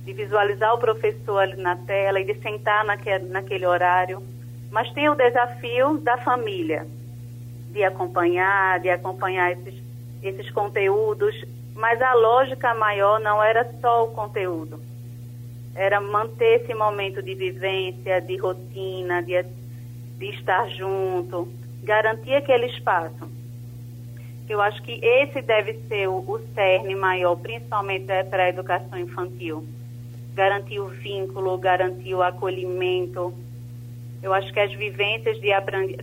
De 0.06 0.14
visualizar 0.14 0.74
o 0.74 0.80
professor 0.80 1.40
ali 1.40 1.62
na 1.62 1.76
tela 1.76 2.20
e 2.20 2.26
de 2.26 2.36
sentar 2.42 2.84
naquele, 2.84 3.26
naquele 3.26 3.66
horário. 3.66 4.24
Mas 4.72 4.92
tem 4.94 5.10
o 5.10 5.16
desafio 5.16 5.98
da 6.00 6.18
família, 6.18 6.88
de 7.70 7.84
acompanhar, 7.84 8.80
de 8.80 8.90
acompanhar 8.90 9.52
esses, 9.52 9.76
esses 10.24 10.50
conteúdos. 10.52 11.36
Mas 11.76 12.02
a 12.02 12.14
lógica 12.14 12.74
maior 12.74 13.20
não 13.20 13.44
era 13.44 13.70
só 13.80 14.06
o 14.06 14.12
conteúdo. 14.12 14.82
Era 15.76 16.02
manter 16.02 16.62
esse 16.62 16.74
momento 16.74 17.22
de 17.22 17.36
vivência, 17.36 18.20
de 18.20 18.38
rotina, 18.38 19.22
de, 19.22 19.44
de 20.18 20.30
estar 20.32 20.68
junto, 20.70 21.48
garantir 21.84 22.34
aquele 22.34 22.66
espaço 22.66 23.30
eu 24.52 24.62
acho 24.62 24.82
que 24.84 25.00
esse 25.02 25.42
deve 25.42 25.80
ser 25.88 26.08
o, 26.08 26.18
o 26.18 26.40
cerne 26.54 26.94
maior, 26.94 27.36
principalmente 27.38 28.06
para 28.30 28.44
a 28.44 28.50
educação 28.50 29.00
infantil. 29.00 29.66
Garantir 30.34 30.80
o 30.80 30.88
vínculo, 30.88 31.58
garantir 31.58 32.14
o 32.14 32.22
acolhimento. 32.22 33.34
Eu 34.22 34.34
acho 34.34 34.52
que 34.54 34.60
as 34.60 34.72
vivências 34.74 35.40
de, 35.40 35.50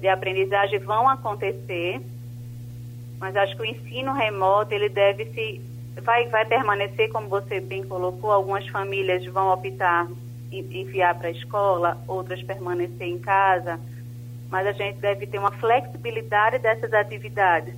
de 0.00 0.08
aprendizagem 0.08 0.78
vão 0.80 1.08
acontecer, 1.08 2.00
mas 3.20 3.36
acho 3.36 3.56
que 3.56 3.62
o 3.62 3.66
ensino 3.66 4.12
remoto 4.12 4.74
ele 4.74 4.88
deve 4.88 5.26
se 5.26 5.60
vai 6.02 6.26
vai 6.28 6.44
permanecer 6.44 7.10
como 7.10 7.28
você 7.28 7.60
bem 7.60 7.84
colocou. 7.84 8.32
Algumas 8.32 8.66
famílias 8.68 9.24
vão 9.26 9.52
optar 9.52 10.08
em 10.50 10.60
enviar 10.80 11.14
para 11.16 11.28
a 11.28 11.32
escola, 11.32 11.98
outras 12.08 12.42
permanecer 12.42 13.06
em 13.06 13.18
casa, 13.18 13.78
mas 14.50 14.66
a 14.66 14.72
gente 14.72 14.98
deve 14.98 15.26
ter 15.26 15.38
uma 15.38 15.52
flexibilidade 15.52 16.58
dessas 16.58 16.92
atividades 16.92 17.74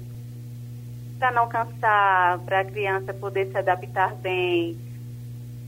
para 1.19 1.31
não 1.33 1.47
cansar, 1.49 2.39
para 2.41 2.61
a 2.61 2.65
criança 2.65 3.13
poder 3.13 3.51
se 3.51 3.59
adaptar 3.59 4.15
bem. 4.15 4.79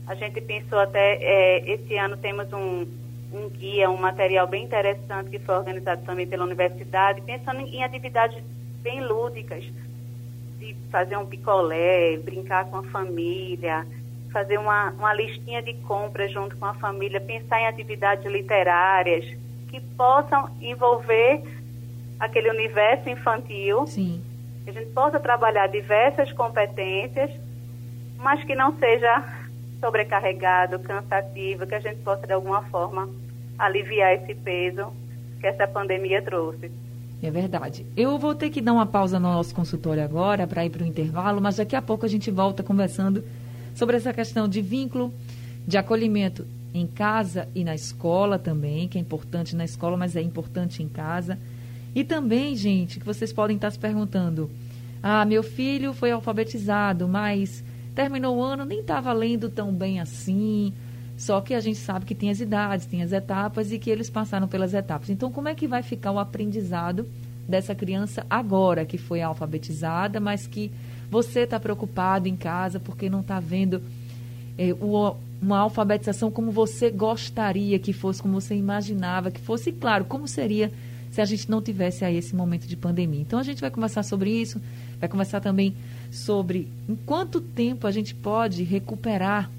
A 0.07 0.15
gente 0.15 0.41
pensou 0.41 0.79
até, 0.79 1.17
é, 1.21 1.71
esse 1.71 1.95
ano 1.95 2.17
temos 2.17 2.51
um, 2.51 2.87
um 3.33 3.49
guia, 3.49 3.89
um 3.89 3.97
material 3.97 4.47
bem 4.47 4.63
interessante 4.63 5.29
que 5.29 5.39
foi 5.39 5.55
organizado 5.55 6.03
também 6.03 6.27
pela 6.27 6.45
universidade, 6.45 7.21
pensando 7.21 7.61
em, 7.61 7.83
atividades 7.83 8.41
bem 8.81 9.01
lúdicas, 9.01 9.63
de 10.59 10.75
fazer 10.91 11.17
um 11.17 11.25
picolé, 11.25 12.17
brincar 12.17 12.65
com 12.65 12.77
a 12.77 12.83
família, 12.83 13.85
fazer 14.31 14.57
uma, 14.57 14.91
uma 14.91 15.13
listinha 15.13 15.61
de 15.61 15.73
compras 15.73 16.31
junto 16.31 16.55
com 16.57 16.65
a 16.65 16.73
família, 16.75 17.19
pensar 17.19 17.59
em 17.59 17.67
atividades 17.67 18.25
literárias 18.31 19.25
que 19.69 19.81
possam 19.81 20.49
envolver 20.61 21.41
aquele 22.19 22.49
universo 22.49 23.09
infantil. 23.09 23.87
Sim 23.87 24.23
que 24.63 24.69
a 24.69 24.73
gente 24.73 24.91
possa 24.91 25.19
trabalhar 25.19 25.67
diversas 25.67 26.31
competências, 26.31 27.29
mas 28.17 28.43
que 28.43 28.55
não 28.55 28.77
seja 28.77 29.23
sobrecarregado, 29.79 30.79
cansativo, 30.79 31.67
que 31.67 31.75
a 31.75 31.79
gente 31.79 32.01
possa 32.01 32.25
de 32.25 32.33
alguma 32.33 32.63
forma 32.63 33.09
aliviar 33.57 34.13
esse 34.15 34.35
peso 34.35 34.93
que 35.39 35.47
essa 35.47 35.67
pandemia 35.67 36.21
trouxe. 36.21 36.71
É 37.21 37.31
verdade. 37.31 37.85
Eu 37.95 38.17
vou 38.17 38.35
ter 38.35 38.49
que 38.49 38.61
dar 38.61 38.73
uma 38.73 38.85
pausa 38.85 39.19
no 39.19 39.31
nosso 39.31 39.55
consultório 39.55 40.03
agora 40.03 40.45
para 40.45 40.65
ir 40.65 40.69
para 40.69 40.83
o 40.83 40.87
intervalo, 40.87 41.41
mas 41.41 41.55
daqui 41.55 41.75
a 41.75 41.81
pouco 41.81 42.05
a 42.05 42.09
gente 42.09 42.29
volta 42.29 42.61
conversando 42.61 43.23
sobre 43.73 43.95
essa 43.95 44.13
questão 44.13 44.47
de 44.47 44.61
vínculo, 44.61 45.13
de 45.65 45.77
acolhimento 45.77 46.45
em 46.73 46.85
casa 46.85 47.47
e 47.55 47.63
na 47.63 47.73
escola 47.75 48.37
também, 48.37 48.87
que 48.87 48.97
é 48.97 49.01
importante 49.01 49.55
na 49.55 49.63
escola, 49.63 49.95
mas 49.95 50.15
é 50.15 50.21
importante 50.21 50.83
em 50.83 50.89
casa. 50.89 51.39
E 51.95 52.03
também, 52.03 52.55
gente, 52.55 52.99
que 52.99 53.05
vocês 53.05 53.31
podem 53.31 53.55
estar 53.55 53.71
se 53.71 53.79
perguntando: 53.79 54.49
ah, 55.01 55.23
meu 55.23 55.43
filho 55.43 55.93
foi 55.93 56.11
alfabetizado, 56.11 57.07
mas 57.07 57.63
terminou 57.93 58.37
o 58.37 58.43
ano, 58.43 58.65
nem 58.65 58.79
estava 58.79 59.13
lendo 59.13 59.49
tão 59.49 59.71
bem 59.71 59.99
assim. 59.99 60.73
Só 61.23 61.39
que 61.39 61.53
a 61.53 61.61
gente 61.61 61.79
sabe 61.79 62.05
que 62.05 62.13
tem 62.13 62.29
as 62.29 62.41
idades, 62.41 62.85
tem 62.85 63.01
as 63.01 63.13
etapas 63.13 63.71
e 63.71 63.79
que 63.79 63.89
eles 63.89 64.09
passaram 64.09 64.45
pelas 64.45 64.73
etapas. 64.73 65.09
Então, 65.09 65.31
como 65.31 65.47
é 65.47 65.55
que 65.55 65.65
vai 65.65 65.81
ficar 65.81 66.11
o 66.11 66.19
aprendizado 66.19 67.07
dessa 67.47 67.73
criança 67.73 68.25
agora 68.29 68.85
que 68.85 68.97
foi 68.97 69.21
alfabetizada, 69.21 70.19
mas 70.19 70.45
que 70.45 70.69
você 71.09 71.41
está 71.41 71.57
preocupado 71.57 72.27
em 72.27 72.35
casa 72.35 72.77
porque 72.77 73.09
não 73.09 73.21
está 73.21 73.39
vendo 73.39 73.81
eh, 74.57 74.73
o 74.81 75.15
uma 75.41 75.59
alfabetização 75.59 76.31
como 76.31 76.51
você 76.51 76.89
gostaria 76.89 77.77
que 77.77 77.91
fosse, 77.91 78.21
como 78.21 78.39
você 78.39 78.55
imaginava 78.55 79.29
que 79.29 79.41
fosse, 79.41 79.71
e 79.71 79.73
claro, 79.73 80.05
como 80.05 80.25
seria 80.25 80.71
se 81.11 81.19
a 81.19 81.25
gente 81.25 81.51
não 81.51 81.61
tivesse 81.61 82.05
aí 82.05 82.15
esse 82.15 82.33
momento 82.33 82.65
de 82.65 82.77
pandemia. 82.77 83.19
Então 83.19 83.37
a 83.39 83.43
gente 83.43 83.59
vai 83.59 83.69
conversar 83.69 84.03
sobre 84.03 84.29
isso, 84.29 84.61
vai 85.01 85.09
conversar 85.09 85.41
também 85.41 85.75
sobre 86.09 86.69
em 86.87 86.95
quanto 86.95 87.41
tempo 87.41 87.85
a 87.85 87.91
gente 87.91 88.15
pode 88.15 88.63
recuperar 88.63 89.49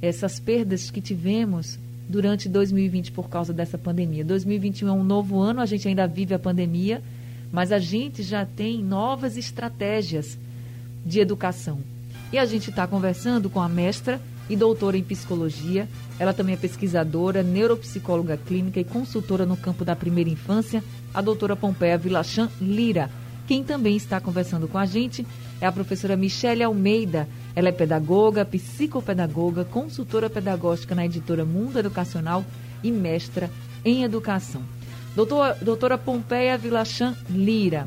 essas 0.00 0.38
perdas 0.38 0.90
que 0.90 1.00
tivemos 1.00 1.78
durante 2.08 2.48
2020 2.48 3.12
por 3.12 3.28
causa 3.28 3.52
dessa 3.52 3.78
pandemia. 3.78 4.24
2021 4.24 4.88
é 4.88 4.92
um 4.92 5.04
novo 5.04 5.38
ano, 5.40 5.60
a 5.60 5.66
gente 5.66 5.88
ainda 5.88 6.06
vive 6.06 6.34
a 6.34 6.38
pandemia, 6.38 7.02
mas 7.50 7.72
a 7.72 7.78
gente 7.78 8.22
já 8.22 8.44
tem 8.44 8.82
novas 8.82 9.36
estratégias 9.36 10.38
de 11.04 11.20
educação. 11.20 11.80
E 12.32 12.38
a 12.38 12.44
gente 12.44 12.70
está 12.70 12.86
conversando 12.86 13.48
com 13.48 13.60
a 13.60 13.68
mestra 13.68 14.20
e 14.48 14.56
doutora 14.56 14.96
em 14.96 15.02
psicologia. 15.02 15.88
Ela 16.18 16.32
também 16.32 16.54
é 16.54 16.58
pesquisadora, 16.58 17.42
neuropsicóloga 17.42 18.36
clínica 18.36 18.80
e 18.80 18.84
consultora 18.84 19.46
no 19.46 19.56
campo 19.56 19.84
da 19.84 19.96
primeira 19.96 20.30
infância, 20.30 20.82
a 21.12 21.20
doutora 21.20 21.56
Pompeia 21.56 21.98
Vilachan 21.98 22.50
Lira. 22.60 23.10
Quem 23.46 23.62
também 23.62 23.96
está 23.96 24.20
conversando 24.20 24.66
com 24.66 24.78
a 24.78 24.86
gente 24.86 25.26
é 25.60 25.66
a 25.66 25.72
professora 25.72 26.16
Michele 26.16 26.62
Almeida. 26.62 27.28
Ela 27.56 27.68
é 27.68 27.72
pedagoga, 27.72 28.44
psicopedagoga, 28.44 29.64
consultora 29.64 30.28
pedagógica 30.28 30.94
na 30.94 31.06
editora 31.06 31.44
Mundo 31.44 31.78
Educacional 31.78 32.44
e 32.82 32.90
mestra 32.90 33.50
em 33.84 34.02
educação. 34.02 34.62
Doutora, 35.14 35.56
doutora 35.62 35.96
Pompeia 35.96 36.58
Vilachan 36.58 37.14
Lira. 37.30 37.86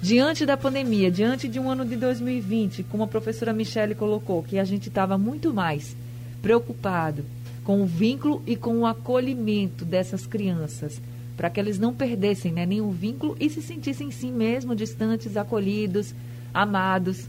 Diante 0.00 0.46
da 0.46 0.56
pandemia, 0.56 1.10
diante 1.10 1.48
de 1.48 1.58
um 1.58 1.68
ano 1.68 1.84
de 1.84 1.96
2020, 1.96 2.84
como 2.84 3.02
a 3.02 3.08
professora 3.08 3.52
Michele 3.52 3.94
colocou, 3.94 4.42
que 4.42 4.58
a 4.58 4.64
gente 4.64 4.88
estava 4.88 5.18
muito 5.18 5.52
mais 5.52 5.96
preocupado 6.40 7.24
com 7.64 7.82
o 7.82 7.86
vínculo 7.86 8.40
e 8.46 8.54
com 8.54 8.78
o 8.78 8.86
acolhimento 8.86 9.84
dessas 9.84 10.24
crianças, 10.24 11.00
para 11.36 11.50
que 11.50 11.58
eles 11.58 11.78
não 11.78 11.92
perdessem 11.92 12.52
né, 12.52 12.64
nenhum 12.64 12.92
vínculo 12.92 13.36
e 13.40 13.50
se 13.50 13.60
sentissem 13.60 14.12
sim 14.12 14.30
mesmo 14.30 14.76
distantes, 14.76 15.36
acolhidos, 15.36 16.14
amados 16.54 17.26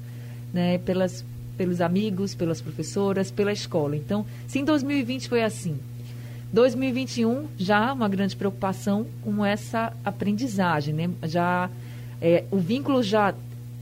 né, 0.54 0.78
pelas, 0.78 1.26
pelos 1.58 1.82
amigos, 1.82 2.36
pelas 2.36 2.62
professoras, 2.62 3.32
pela 3.32 3.52
escola. 3.52 3.96
Então, 3.96 4.26
se 4.48 4.60
em 4.60 4.64
2020 4.64 5.28
foi 5.28 5.44
assim, 5.44 5.78
2021 6.54 7.48
já 7.58 7.92
uma 7.92 8.08
grande 8.08 8.36
preocupação 8.36 9.06
com 9.22 9.46
essa 9.46 9.92
aprendizagem, 10.06 10.94
né? 10.94 11.10
Já 11.24 11.70
é, 12.22 12.46
o 12.50 12.58
vínculo 12.58 13.04
já 13.04 13.34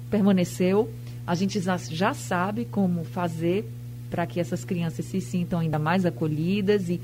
permaneceu, 0.09 0.89
a 1.27 1.35
gente 1.35 1.59
já, 1.59 2.13
sabe 2.13 2.65
como 2.65 3.03
fazer 3.03 3.69
para 4.09 4.25
que 4.25 4.39
essas 4.39 4.63
crianças 4.63 5.05
se 5.05 5.19
sintam 5.19 5.59
ainda 5.59 5.79
mais 5.79 6.05
acolhidas 6.05 6.89
e, 6.89 7.01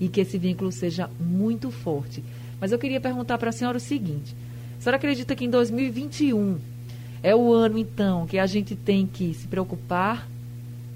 e 0.00 0.08
que 0.08 0.20
esse 0.20 0.38
vínculo 0.38 0.70
seja 0.70 1.10
muito 1.18 1.70
forte. 1.70 2.22
Mas 2.60 2.70
eu 2.70 2.78
queria 2.78 3.00
perguntar 3.00 3.38
para 3.38 3.50
a 3.50 3.52
senhora 3.52 3.76
o 3.76 3.80
seguinte: 3.80 4.34
a 4.78 4.82
senhora 4.82 4.96
acredita 4.96 5.34
que 5.34 5.44
em 5.44 5.50
2021 5.50 6.58
é 7.22 7.34
o 7.34 7.52
ano, 7.52 7.78
então, 7.78 8.26
que 8.26 8.38
a 8.38 8.46
gente 8.46 8.74
tem 8.74 9.06
que 9.06 9.32
se 9.34 9.46
preocupar 9.46 10.28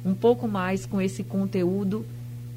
um 0.04 0.14
pouco 0.14 0.47
mais 0.49 0.87
com 0.87 1.00
esse 1.00 1.23
conteúdo 1.25 2.04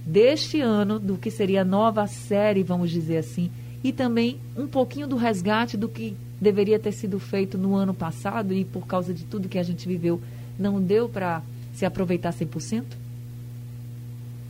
deste 0.05 0.59
ano, 0.59 0.99
do 0.99 1.17
que 1.17 1.29
seria 1.29 1.61
a 1.61 1.65
nova 1.65 2.07
série, 2.07 2.63
vamos 2.63 2.89
dizer 2.89 3.17
assim, 3.17 3.51
e 3.83 3.91
também 3.91 4.39
um 4.57 4.67
pouquinho 4.67 5.07
do 5.07 5.15
resgate 5.15 5.77
do 5.77 5.87
que 5.87 6.15
deveria 6.39 6.79
ter 6.79 6.91
sido 6.91 7.19
feito 7.19 7.57
no 7.57 7.75
ano 7.75 7.93
passado 7.93 8.53
e 8.53 8.65
por 8.65 8.87
causa 8.87 9.13
de 9.13 9.23
tudo 9.25 9.49
que 9.49 9.59
a 9.59 9.63
gente 9.63 9.87
viveu, 9.87 10.21
não 10.57 10.81
deu 10.81 11.07
para 11.07 11.41
se 11.73 11.85
aproveitar 11.85 12.31
100%? 12.31 12.83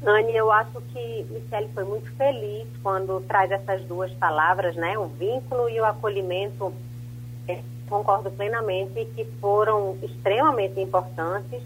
Anne, 0.05 0.35
eu 0.35 0.49
acho 0.49 0.81
que 0.93 1.25
Michele 1.29 1.69
foi 1.73 1.83
muito 1.83 2.09
feliz 2.13 2.67
quando 2.81 3.21
traz 3.27 3.51
essas 3.51 3.81
duas 3.83 4.11
palavras, 4.13 4.75
né? 4.75 4.97
O 4.97 5.07
vínculo 5.07 5.69
e 5.69 5.79
o 5.79 5.85
acolhimento. 5.85 6.73
Concordo 7.89 8.29
plenamente 8.31 9.05
que 9.15 9.25
foram 9.41 9.97
extremamente 10.03 10.79
importantes. 10.79 11.61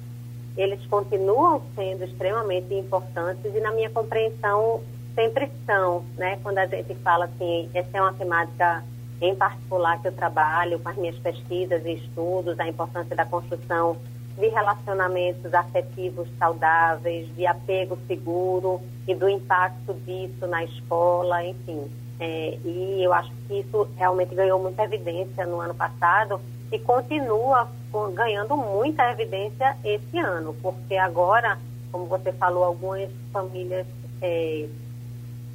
Eles 0.55 0.85
continuam 0.85 1.61
sendo 1.75 2.05
extremamente 2.05 2.73
importantes 2.73 3.53
e, 3.53 3.59
na 3.59 3.71
minha 3.71 3.89
compreensão, 3.89 4.81
sempre 5.13 5.51
são, 5.65 6.05
né? 6.17 6.39
Quando 6.41 6.59
a 6.59 6.65
gente 6.65 6.95
fala 6.95 7.25
assim, 7.25 7.69
essa 7.73 7.97
é 7.97 8.01
uma 8.01 8.13
temática 8.13 8.83
em 9.21 9.35
particular 9.35 10.01
que 10.01 10.07
eu 10.07 10.11
trabalho 10.11 10.79
com 10.79 10.89
as 10.89 10.95
minhas 10.95 11.17
pesquisas 11.17 11.85
e 11.85 11.93
estudos, 11.93 12.59
a 12.59 12.67
importância 12.67 13.15
da 13.15 13.25
construção 13.25 13.97
de 14.37 14.47
relacionamentos 14.47 15.53
afetivos 15.53 16.27
saudáveis, 16.39 17.27
de 17.35 17.45
apego 17.45 17.97
seguro 18.07 18.81
e 19.07 19.13
do 19.13 19.29
impacto 19.29 19.93
disso 20.05 20.47
na 20.47 20.63
escola, 20.63 21.43
enfim. 21.45 21.89
É, 22.19 22.57
e 22.63 23.03
eu 23.03 23.13
acho 23.13 23.31
que 23.47 23.59
isso 23.59 23.87
realmente 23.97 24.35
ganhou 24.35 24.59
muita 24.59 24.83
evidência 24.83 25.45
no 25.45 25.59
ano 25.59 25.73
passado 25.73 26.39
e 26.71 26.79
continua 26.79 27.67
ganhando 28.13 28.57
muita 28.57 29.11
evidência 29.11 29.77
esse 29.83 30.17
ano, 30.17 30.55
porque 30.61 30.95
agora, 30.95 31.59
como 31.91 32.05
você 32.05 32.31
falou, 32.33 32.63
algumas 32.63 33.09
famílias 33.31 33.85
é, 34.21 34.67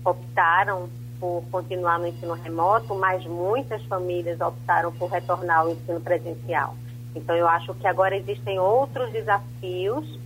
optaram 0.05 0.89
por 1.19 1.43
continuar 1.51 1.99
no 1.99 2.07
ensino 2.07 2.35
remoto, 2.35 2.95
mas 2.95 3.25
muitas 3.27 3.83
famílias 3.87 4.41
optaram 4.41 4.93
por 4.93 5.11
retornar 5.11 5.61
ao 5.61 5.71
ensino 5.71 6.01
presencial. 6.01 6.77
Então, 7.15 7.35
eu 7.35 7.49
acho 7.49 7.75
que 7.75 7.87
agora 7.87 8.17
existem 8.17 8.59
outros 8.61 9.11
desafios, 9.11 10.19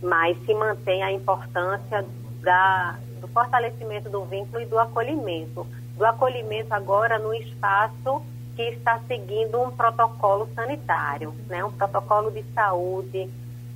mas 0.00 0.38
se 0.44 0.54
mantém 0.54 1.02
a 1.02 1.10
importância 1.10 2.04
da, 2.40 2.96
do 3.18 3.28
fortalecimento 3.28 4.08
do 4.08 4.24
vínculo 4.24 4.62
e 4.62 4.66
do 4.66 4.78
acolhimento. 4.78 5.66
Do 5.96 6.04
acolhimento 6.04 6.72
agora 6.72 7.18
no 7.18 7.34
espaço 7.34 8.22
que 8.56 8.62
está 8.62 9.00
seguindo 9.06 9.60
um 9.60 9.70
protocolo 9.70 10.48
sanitário, 10.54 11.34
né? 11.48 11.64
um 11.64 11.70
protocolo 11.70 12.30
de 12.30 12.44
saúde. 12.54 13.28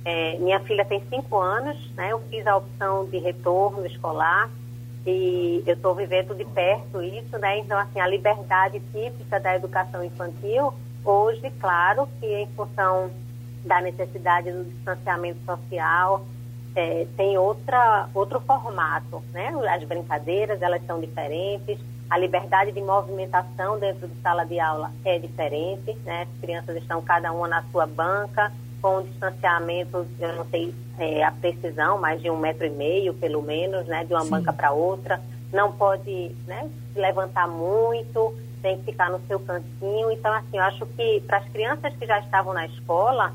É, 0.03 0.37
minha 0.39 0.59
filha 0.59 0.83
tem 0.83 1.01
cinco 1.09 1.37
anos, 1.37 1.77
né? 1.95 2.11
eu 2.11 2.19
fiz 2.29 2.45
a 2.45 2.57
opção 2.57 3.05
de 3.05 3.17
retorno 3.17 3.85
escolar 3.85 4.49
e 5.05 5.63
eu 5.65 5.75
estou 5.75 5.93
vivendo 5.95 6.33
de 6.35 6.45
perto 6.45 7.01
isso, 7.01 7.37
né? 7.37 7.57
Então, 7.57 7.77
assim, 7.77 7.99
a 7.99 8.07
liberdade 8.07 8.81
típica 8.91 9.39
da 9.39 9.55
educação 9.55 10.03
infantil, 10.03 10.73
hoje, 11.03 11.51
claro 11.59 12.07
que 12.19 12.25
em 12.25 12.47
função 12.55 13.11
da 13.65 13.81
necessidade 13.81 14.51
do 14.51 14.63
distanciamento 14.63 15.39
social, 15.45 16.25
é, 16.75 17.05
tem 17.15 17.37
outra, 17.37 18.09
outro 18.13 18.39
formato, 18.39 19.21
né? 19.31 19.53
As 19.69 19.83
brincadeiras, 19.83 20.61
elas 20.61 20.85
são 20.85 20.99
diferentes, 20.99 21.79
a 22.09 22.17
liberdade 22.17 22.71
de 22.71 22.81
movimentação 22.81 23.79
dentro 23.79 24.07
de 24.07 24.21
sala 24.21 24.45
de 24.45 24.59
aula 24.59 24.91
é 25.03 25.17
diferente, 25.17 25.93
né? 26.03 26.23
As 26.23 26.41
crianças 26.41 26.75
estão 26.77 27.01
cada 27.01 27.31
uma 27.31 27.47
na 27.47 27.63
sua 27.71 27.85
banca, 27.85 28.51
com 28.83 28.97
um 28.97 29.03
distanciamento, 29.03 30.05
eu 30.19 30.35
não 30.35 30.45
sei 30.49 30.75
é, 30.99 31.23
a 31.23 31.31
precisão, 31.31 31.97
mais 31.97 32.21
de 32.21 32.29
um 32.29 32.37
metro 32.37 32.65
e 32.65 32.69
meio, 32.69 33.13
pelo 33.13 33.41
menos, 33.41 33.87
né, 33.87 34.03
de 34.03 34.13
uma 34.13 34.25
Sim. 34.25 34.29
banca 34.31 34.51
para 34.51 34.71
outra. 34.71 35.21
Não 35.53 35.71
pode 35.71 36.35
né, 36.45 36.69
se 36.91 36.99
levantar 36.99 37.47
muito, 37.47 38.35
tem 38.61 38.77
que 38.77 38.91
ficar 38.91 39.09
no 39.09 39.21
seu 39.25 39.39
cantinho. 39.39 40.11
Então, 40.11 40.33
assim, 40.33 40.57
eu 40.57 40.63
acho 40.63 40.85
que 40.85 41.21
para 41.21 41.37
as 41.37 41.47
crianças 41.49 41.95
que 41.95 42.05
já 42.05 42.19
estavam 42.19 42.53
na 42.53 42.65
escola, 42.65 43.33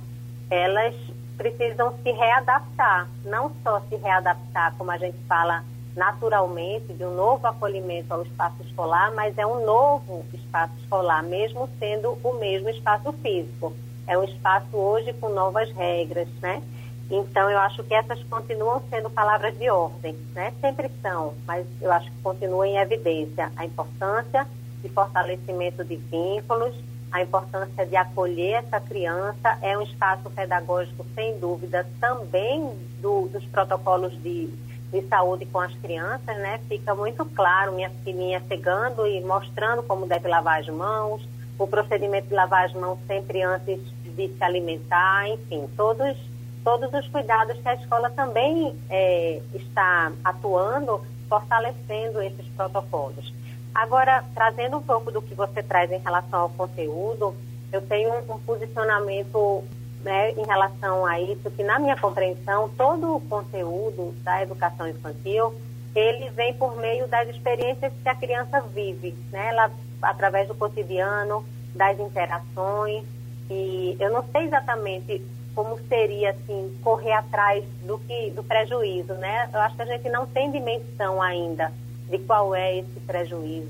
elas 0.50 0.94
precisam 1.38 1.94
se 2.02 2.10
readaptar, 2.10 3.08
não 3.24 3.50
só 3.62 3.80
se 3.88 3.96
readaptar, 3.96 4.74
como 4.76 4.90
a 4.90 4.98
gente 4.98 5.16
fala 5.26 5.64
naturalmente, 5.96 6.92
de 6.92 7.04
um 7.04 7.14
novo 7.14 7.46
acolhimento 7.46 8.12
ao 8.12 8.22
espaço 8.22 8.62
escolar, 8.62 9.12
mas 9.14 9.38
é 9.38 9.46
um 9.46 9.64
novo 9.64 10.24
espaço 10.34 10.74
escolar, 10.82 11.22
mesmo 11.22 11.68
sendo 11.78 12.18
o 12.22 12.34
mesmo 12.34 12.68
espaço 12.68 13.12
físico 13.14 13.72
é 14.08 14.16
um 14.16 14.24
espaço 14.24 14.74
hoje 14.74 15.12
com 15.12 15.28
novas 15.28 15.70
regras, 15.72 16.28
né? 16.40 16.62
Então, 17.10 17.48
eu 17.50 17.58
acho 17.58 17.84
que 17.84 17.94
essas 17.94 18.22
continuam 18.24 18.82
sendo 18.90 19.08
palavras 19.08 19.56
de 19.56 19.70
ordem, 19.70 20.16
né? 20.34 20.52
Sempre 20.60 20.90
são, 21.02 21.34
mas 21.46 21.66
eu 21.80 21.92
acho 21.92 22.10
que 22.10 22.22
continua 22.22 22.66
em 22.66 22.78
evidência 22.78 23.52
a 23.54 23.64
importância 23.64 24.46
de 24.82 24.88
fortalecimento 24.88 25.84
de 25.84 25.96
vínculos, 25.96 26.74
a 27.10 27.22
importância 27.22 27.86
de 27.86 27.96
acolher 27.96 28.64
essa 28.64 28.80
criança. 28.80 29.58
É 29.62 29.76
um 29.76 29.82
espaço 29.82 30.30
pedagógico, 30.30 31.04
sem 31.14 31.38
dúvida, 31.38 31.86
também 32.00 32.76
do, 33.00 33.28
dos 33.28 33.44
protocolos 33.46 34.12
de, 34.22 34.48
de 34.92 35.02
saúde 35.08 35.46
com 35.46 35.60
as 35.60 35.74
crianças, 35.74 36.36
né? 36.38 36.60
Fica 36.68 36.94
muito 36.94 37.24
claro 37.24 37.72
minha 37.72 37.90
filhinha 38.04 38.42
chegando 38.48 39.06
e 39.06 39.20
mostrando 39.20 39.82
como 39.82 40.06
deve 40.06 40.28
lavar 40.28 40.60
as 40.60 40.68
mãos, 40.68 41.26
o 41.58 41.66
procedimento 41.66 42.28
de 42.28 42.34
lavar 42.34 42.66
as 42.66 42.72
mãos 42.72 42.98
sempre 43.06 43.42
antes 43.42 43.80
de 44.04 44.28
se 44.28 44.44
alimentar, 44.44 45.28
enfim, 45.28 45.68
todos, 45.76 46.16
todos 46.62 46.92
os 46.92 47.08
cuidados 47.08 47.56
que 47.58 47.68
a 47.68 47.74
escola 47.74 48.10
também 48.10 48.76
é, 48.88 49.40
está 49.54 50.12
atuando, 50.24 51.00
fortalecendo 51.28 52.22
esses 52.22 52.46
protocolos. 52.56 53.32
Agora, 53.78 54.24
trazendo 54.34 54.78
um 54.78 54.82
pouco 54.82 55.12
do 55.12 55.22
que 55.22 55.36
você 55.36 55.62
traz 55.62 55.88
em 55.92 55.98
relação 55.98 56.40
ao 56.40 56.48
conteúdo, 56.48 57.32
eu 57.72 57.80
tenho 57.80 58.12
um, 58.12 58.34
um 58.34 58.38
posicionamento 58.40 59.62
né, 60.02 60.32
em 60.32 60.44
relação 60.44 61.06
a 61.06 61.20
isso, 61.20 61.48
que 61.52 61.62
na 61.62 61.78
minha 61.78 61.96
compreensão, 61.96 62.68
todo 62.76 63.14
o 63.14 63.20
conteúdo 63.20 64.16
da 64.24 64.42
educação 64.42 64.88
infantil, 64.88 65.54
ele 65.94 66.28
vem 66.30 66.54
por 66.54 66.76
meio 66.76 67.06
das 67.06 67.28
experiências 67.28 67.92
que 68.02 68.08
a 68.08 68.16
criança 68.16 68.60
vive, 68.62 69.14
né? 69.30 69.50
Ela, 69.50 69.70
através 70.02 70.48
do 70.48 70.56
cotidiano, 70.56 71.44
das 71.72 72.00
interações, 72.00 73.04
e 73.48 73.96
eu 74.00 74.10
não 74.10 74.24
sei 74.32 74.46
exatamente 74.46 75.24
como 75.54 75.78
seria 75.88 76.30
assim 76.30 76.76
correr 76.82 77.12
atrás 77.12 77.64
do 77.86 77.96
que 78.00 78.30
do 78.30 78.42
prejuízo, 78.42 79.14
né? 79.14 79.48
Eu 79.54 79.60
acho 79.60 79.76
que 79.76 79.82
a 79.82 79.86
gente 79.86 80.08
não 80.08 80.26
tem 80.26 80.50
dimensão 80.50 81.22
ainda 81.22 81.72
de 82.08 82.18
qual 82.18 82.54
é 82.54 82.78
esse 82.78 83.00
prejuízo. 83.00 83.68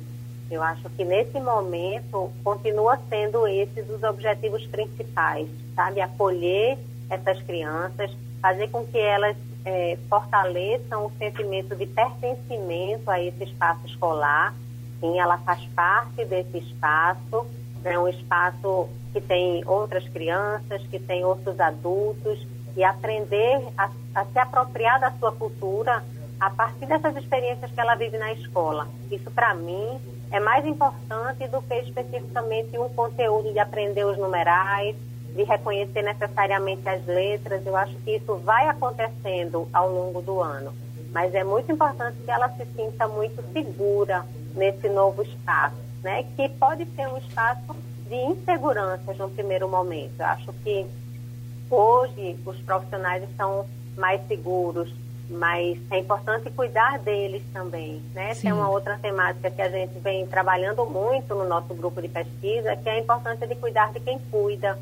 Eu 0.51 0.62
acho 0.62 0.88
que 0.90 1.05
nesse 1.05 1.38
momento 1.38 2.31
continua 2.42 2.98
sendo 3.09 3.46
esse 3.46 3.83
dos 3.83 4.03
objetivos 4.03 4.64
principais, 4.66 5.48
sabe? 5.74 6.01
Acolher 6.01 6.79
essas 7.11 7.42
crianças, 7.42 8.11
fazer 8.40 8.68
com 8.68 8.85
que 8.87 8.98
elas 8.98 9.37
é, 9.64 9.98
fortaleçam 10.09 11.07
o 11.07 11.12
sentimento 11.18 11.77
de 11.77 11.87
pertencimento 11.87 13.11
a 13.11 13.20
esse 13.20 13.44
espaço 13.44 13.87
escolar. 13.87 14.55
Sim, 15.01 15.18
ela 15.18 15.37
faz 15.38 15.62
parte 15.77 16.24
desse 16.24 16.59
espaço, 16.59 17.46
é 17.85 17.98
um 17.98 18.09
espaço 18.09 18.88
que 19.12 19.20
tem 19.20 19.62
outras 19.66 20.09
crianças, 20.09 20.83
que 20.90 20.98
tem 20.98 21.24
outros 21.24 21.61
adultos, 21.61 22.44
e 22.77 22.85
aprender 22.85 23.61
a, 23.77 23.90
a 24.14 24.24
se 24.24 24.38
apropriar 24.38 25.01
da 25.01 25.11
sua 25.12 25.33
cultura 25.33 26.03
a 26.40 26.51
partir 26.51 26.87
dessas 26.87 27.16
experiências 27.16 27.70
que 27.70 27.81
ela 27.81 27.94
vive 27.94 28.16
na 28.18 28.33
escola. 28.33 28.88
Isso, 29.11 29.31
para 29.31 29.55
mim, 29.55 29.98
é 30.31 30.38
mais 30.38 30.64
importante 30.66 31.46
do 31.48 31.61
que 31.62 31.74
especificamente 31.74 32.79
um 32.79 32.88
conteúdo 32.90 33.53
de 33.53 33.59
aprender 33.59 34.05
os 34.05 34.18
numerais, 34.18 34.94
de 35.35 35.42
reconhecer 35.42 36.03
necessariamente 36.03 36.88
as 36.88 37.05
letras. 37.07 37.64
Eu 37.66 37.77
acho 37.77 37.94
que 37.96 38.16
isso 38.16 38.37
vai 38.37 38.68
acontecendo 38.68 39.68
ao 39.72 39.90
longo 39.90 40.20
do 40.20 40.40
ano. 40.40 40.72
Mas 41.12 41.35
é 41.35 41.42
muito 41.42 41.72
importante 41.72 42.18
que 42.24 42.31
ela 42.31 42.48
se 42.51 42.66
sinta 42.77 43.09
muito 43.09 43.42
segura 43.53 44.24
nesse 44.55 44.88
novo 44.88 45.22
espaço, 45.22 45.77
né? 46.03 46.24
Que 46.37 46.48
pode 46.51 46.85
ser 46.94 47.09
um 47.09 47.16
espaço 47.16 47.74
de 48.09 48.14
inseguranças 48.14 49.16
no 49.16 49.29
primeiro 49.31 49.68
momento. 49.68 50.12
Eu 50.18 50.27
acho 50.27 50.53
que 50.64 50.87
hoje 51.70 52.38
os 52.44 52.57
profissionais 52.61 53.22
estão 53.24 53.66
mais 53.96 54.27
seguros, 54.29 54.92
mas 55.28 55.78
é 55.90 55.98
importante 55.98 56.50
cuidar 56.50 56.98
deles 56.98 57.42
também, 57.52 58.02
né? 58.14 58.34
Sim. 58.34 58.42
Tem 58.42 58.52
uma 58.52 58.70
outra 58.70 58.98
temática 58.98 59.50
que 59.50 59.60
a 59.60 59.68
gente 59.68 59.98
vem 59.98 60.26
trabalhando 60.26 60.86
muito 60.86 61.34
no 61.34 61.46
nosso 61.46 61.74
grupo 61.74 62.00
de 62.00 62.08
pesquisa, 62.08 62.76
que 62.76 62.88
é 62.88 62.92
a 62.92 62.98
importância 62.98 63.46
de 63.46 63.54
cuidar 63.54 63.92
de 63.92 64.00
quem 64.00 64.18
cuida. 64.30 64.78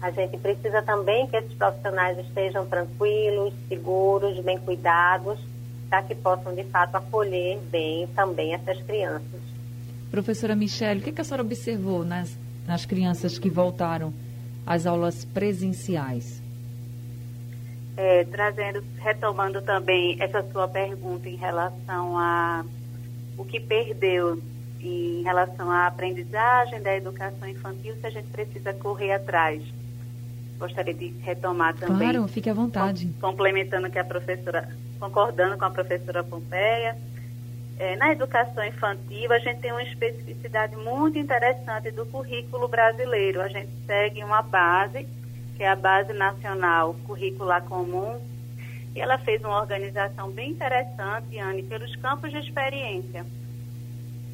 A 0.00 0.10
gente 0.10 0.38
precisa 0.38 0.80
também 0.80 1.26
que 1.26 1.36
esses 1.36 1.52
profissionais 1.52 2.18
estejam 2.18 2.66
tranquilos, 2.66 3.52
seguros, 3.68 4.38
bem 4.40 4.58
cuidados, 4.58 5.38
para 5.90 6.02
que 6.02 6.14
possam 6.14 6.54
de 6.54 6.64
fato 6.64 6.94
acolher 6.94 7.58
bem 7.70 8.06
também 8.14 8.54
essas 8.54 8.80
crianças. 8.82 9.40
Professora 10.10 10.56
Michelle, 10.56 11.00
o 11.00 11.02
que, 11.02 11.12
que 11.12 11.20
a 11.20 11.24
senhora 11.24 11.42
observou 11.42 12.04
nas, 12.04 12.36
nas 12.66 12.86
crianças 12.86 13.38
que 13.38 13.50
voltaram 13.50 14.14
às 14.66 14.86
aulas 14.86 15.24
presenciais? 15.26 16.40
É, 18.00 18.24
trazendo, 18.24 18.82
retomando 18.96 19.60
também 19.60 20.16
essa 20.18 20.42
sua 20.50 20.66
pergunta 20.66 21.28
em 21.28 21.36
relação 21.36 22.16
a 22.16 22.64
o 23.36 23.44
que 23.44 23.60
perdeu 23.60 24.40
em 24.80 25.22
relação 25.22 25.70
à 25.70 25.86
aprendizagem 25.86 26.80
da 26.80 26.96
educação 26.96 27.46
infantil, 27.46 27.94
se 28.00 28.06
a 28.06 28.10
gente 28.10 28.28
precisa 28.28 28.72
correr 28.72 29.12
atrás. 29.12 29.62
Gostaria 30.58 30.94
de 30.94 31.08
retomar 31.20 31.74
também. 31.74 32.10
Claro, 32.10 32.26
fique 32.26 32.48
à 32.48 32.54
vontade. 32.54 33.10
Complementando 33.20 33.90
que 33.90 33.98
a 33.98 34.04
professora, 34.04 34.66
concordando 34.98 35.58
com 35.58 35.66
a 35.66 35.70
professora 35.70 36.24
Pompeia. 36.24 36.96
É, 37.78 37.96
na 37.96 38.12
educação 38.12 38.64
infantil, 38.64 39.30
a 39.30 39.38
gente 39.38 39.60
tem 39.60 39.72
uma 39.72 39.82
especificidade 39.82 40.74
muito 40.76 41.18
interessante 41.18 41.90
do 41.90 42.06
currículo 42.06 42.66
brasileiro. 42.66 43.42
A 43.42 43.48
gente 43.48 43.70
segue 43.86 44.24
uma 44.24 44.40
base 44.40 45.06
que 45.60 45.64
é 45.64 45.68
a 45.68 45.76
Base 45.76 46.14
Nacional 46.14 46.96
Curricular 47.06 47.62
Comum, 47.64 48.18
e 48.96 48.98
ela 48.98 49.18
fez 49.18 49.44
uma 49.44 49.60
organização 49.60 50.30
bem 50.30 50.52
interessante, 50.52 51.38
Anne, 51.38 51.62
pelos 51.62 51.94
campos 51.96 52.30
de 52.30 52.38
experiência. 52.38 53.26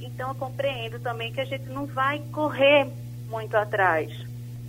Então, 0.00 0.28
eu 0.28 0.34
compreendo 0.36 1.00
também 1.00 1.32
que 1.32 1.40
a 1.40 1.44
gente 1.44 1.68
não 1.68 1.84
vai 1.84 2.20
correr 2.30 2.86
muito 3.28 3.56
atrás. 3.56 4.16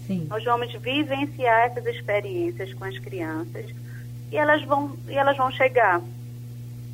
Sim. 0.08 0.26
Nós 0.28 0.43
vamos 0.43 0.74
vivenciar 0.74 1.67
essas 1.67 1.86
experiências 1.86 2.74
com 2.74 2.86
as 2.86 2.98
crianças 2.98 3.67
e 4.32 4.36
elas 4.36 4.63
vão, 4.63 4.98
e 5.08 5.15
elas 5.15 5.38
vão 5.38 5.52
chegar. 5.52 6.02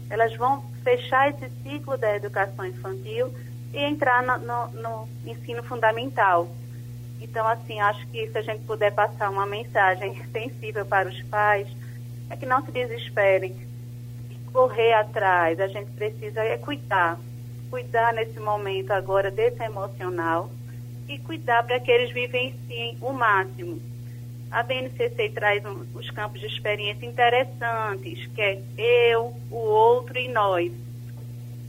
Elas 0.09 0.35
vão 0.35 0.61
fechar 0.83 1.29
esse 1.29 1.49
ciclo 1.63 1.97
da 1.97 2.17
educação 2.17 2.65
infantil 2.65 3.33
e 3.73 3.77
entrar 3.77 4.21
no, 4.23 4.39
no, 4.39 4.67
no 4.73 5.09
ensino 5.25 5.63
fundamental. 5.63 6.49
Então, 7.23 7.47
assim, 7.47 7.79
acho 7.79 8.05
que 8.07 8.27
se 8.27 8.37
a 8.37 8.41
gente 8.41 8.65
puder 8.65 8.91
passar 8.91 9.29
uma 9.29 9.45
mensagem 9.45 10.13
sensível 10.31 10.85
para 10.85 11.07
os 11.07 11.21
pais, 11.23 11.67
é 12.29 12.35
que 12.35 12.45
não 12.45 12.63
se 12.65 12.71
desesperem 12.71 13.55
correr 14.51 14.93
atrás. 14.93 15.59
A 15.59 15.67
gente 15.67 15.89
precisa 15.91 16.41
é 16.41 16.57
cuidar, 16.57 17.17
cuidar 17.69 18.13
nesse 18.13 18.39
momento 18.39 18.91
agora 18.91 19.31
desse 19.31 19.63
emocional 19.63 20.51
e 21.07 21.17
cuidar 21.19 21.63
para 21.63 21.79
que 21.79 21.89
eles 21.89 22.13
vivenciem 22.13 22.97
o 23.01 23.13
máximo. 23.13 23.81
A 24.51 24.61
BNCC 24.61 25.29
traz 25.29 25.65
um, 25.65 25.85
os 25.95 26.09
campos 26.11 26.41
de 26.41 26.47
experiência 26.47 27.05
interessantes, 27.05 28.27
que 28.35 28.41
é 28.41 28.61
eu, 28.77 29.33
o 29.49 29.55
outro 29.55 30.17
e 30.19 30.27
nós. 30.27 30.71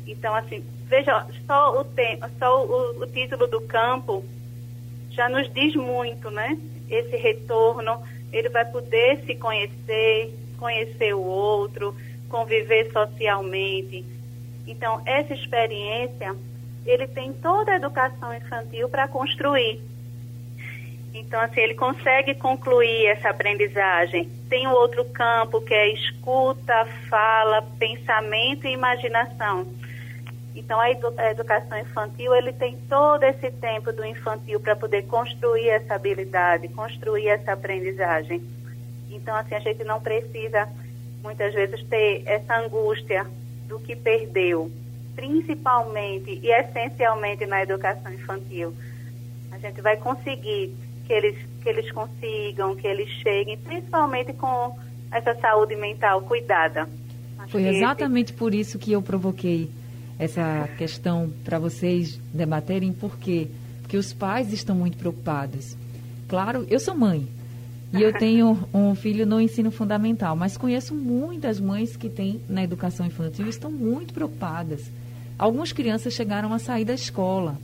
Então, 0.07 0.35
assim, 0.35 0.63
veja, 0.89 1.27
só 1.47 1.81
o, 1.81 1.85
tem, 1.85 2.19
só 2.39 2.67
o, 2.67 3.03
o 3.03 3.07
título 3.07 3.47
do 3.47 3.61
campo 3.63 4.23
já 5.15 5.29
nos 5.29 5.53
diz 5.53 5.75
muito, 5.75 6.31
né? 6.31 6.59
Esse 6.91 7.17
retorno, 7.17 8.03
ele 8.33 8.49
vai 8.49 8.65
poder 8.65 9.21
se 9.25 9.35
conhecer, 9.37 10.35
conhecer 10.59 11.15
o 11.15 11.23
outro, 11.23 11.95
conviver 12.29 12.91
socialmente. 12.93 14.05
Então, 14.67 15.01
essa 15.07 15.35
experiência, 15.35 16.35
ele 16.85 17.07
tem 17.07 17.33
toda 17.33 17.73
a 17.73 17.77
educação 17.77 18.35
infantil 18.35 18.89
para 18.89 19.09
construir. 19.09 19.81
Então, 21.15 21.41
assim, 21.41 21.61
ele 21.61 21.75
consegue 21.75 22.35
concluir 22.35 23.07
essa 23.07 23.31
aprendizagem. 23.31 24.29
Tem 24.49 24.67
o 24.67 24.73
outro 24.73 25.05
campo 25.05 25.61
que 25.61 25.73
é 25.73 25.93
escuta, 25.93 26.87
fala, 27.09 27.63
pensamento 27.79 28.67
e 28.67 28.73
imaginação. 28.73 29.65
Então, 30.55 30.79
a, 30.79 30.91
edu 30.91 31.13
a 31.17 31.31
educação 31.31 31.79
infantil, 31.79 32.35
ele 32.35 32.53
tem 32.53 32.77
todo 32.89 33.25
esse 33.25 33.51
tempo 33.51 33.93
do 33.93 34.05
infantil 34.05 34.61
para 34.61 34.77
poder 34.77 35.03
construir 35.03 35.69
essa 35.69 35.95
habilidade, 35.95 36.69
construir 36.69 37.27
essa 37.27 37.53
aprendizagem. 37.53 38.41
Então, 39.11 39.35
assim, 39.35 39.55
a 39.55 39.61
gente 39.61 39.83
não 39.83 40.01
precisa, 40.01 40.69
muitas 41.23 41.53
vezes, 41.53 41.83
ter 41.89 42.23
essa 42.25 42.57
angústia 42.57 43.27
do 43.67 43.81
que 43.81 43.97
perdeu, 43.97 44.71
principalmente 45.17 46.39
e 46.41 46.51
essencialmente 46.51 47.47
na 47.47 47.63
educação 47.63 48.13
infantil. 48.13 48.73
A 49.51 49.59
gente 49.59 49.81
vai 49.81 49.97
conseguir 49.97 50.73
que 51.05 51.13
eles, 51.13 51.37
que 51.63 51.69
eles 51.69 51.91
consigam, 51.91 52.77
que 52.77 52.87
eles 52.87 53.09
cheguem, 53.23 53.59
principalmente 53.59 54.33
com 54.35 54.79
essa 55.11 55.35
saúde 55.41 55.75
mental 55.75 56.23
cuidada. 56.23 56.89
Acho 57.39 57.53
Foi 57.53 57.67
exatamente 57.67 58.31
esse... 58.31 58.39
por 58.39 58.55
isso 58.55 58.79
que 58.79 58.93
eu 58.93 59.03
provoquei 59.03 59.69
essa 60.19 60.69
questão 60.79 61.31
para 61.45 61.59
vocês 61.59 62.19
debaterem, 62.33 62.93
por 62.93 63.19
quê? 63.19 63.49
Porque 63.83 63.97
os 63.97 64.13
pais 64.13 64.53
estão 64.53 64.77
muito 64.77 64.97
preocupados. 64.97 65.77
Claro, 66.29 66.67
eu 66.69 66.81
sou 66.81 66.97
mãe 66.97 67.27
e 67.93 68.03
eu 68.03 68.13
tenho 68.19 68.67
um 68.73 68.95
filho 68.95 69.27
no 69.27 69.41
ensino 69.41 69.71
fundamental, 69.71 70.37
mas 70.37 70.57
conheço 70.57 70.95
muitas 70.95 71.61
mães 71.61 71.97
que 71.97 72.09
têm 72.09 72.41
na 72.49 72.63
educação 72.63 73.07
infantil 73.07 73.47
e 73.47 73.51
estão 73.51 73.71
muito 73.71 74.15
preocupadas. 74.15 74.83
Algumas 75.39 75.73
crianças 75.73 76.15
chegaram 76.15 76.53
a 76.53 76.59
sair 76.59 76.85
da 76.85 76.95
escola 76.95 77.59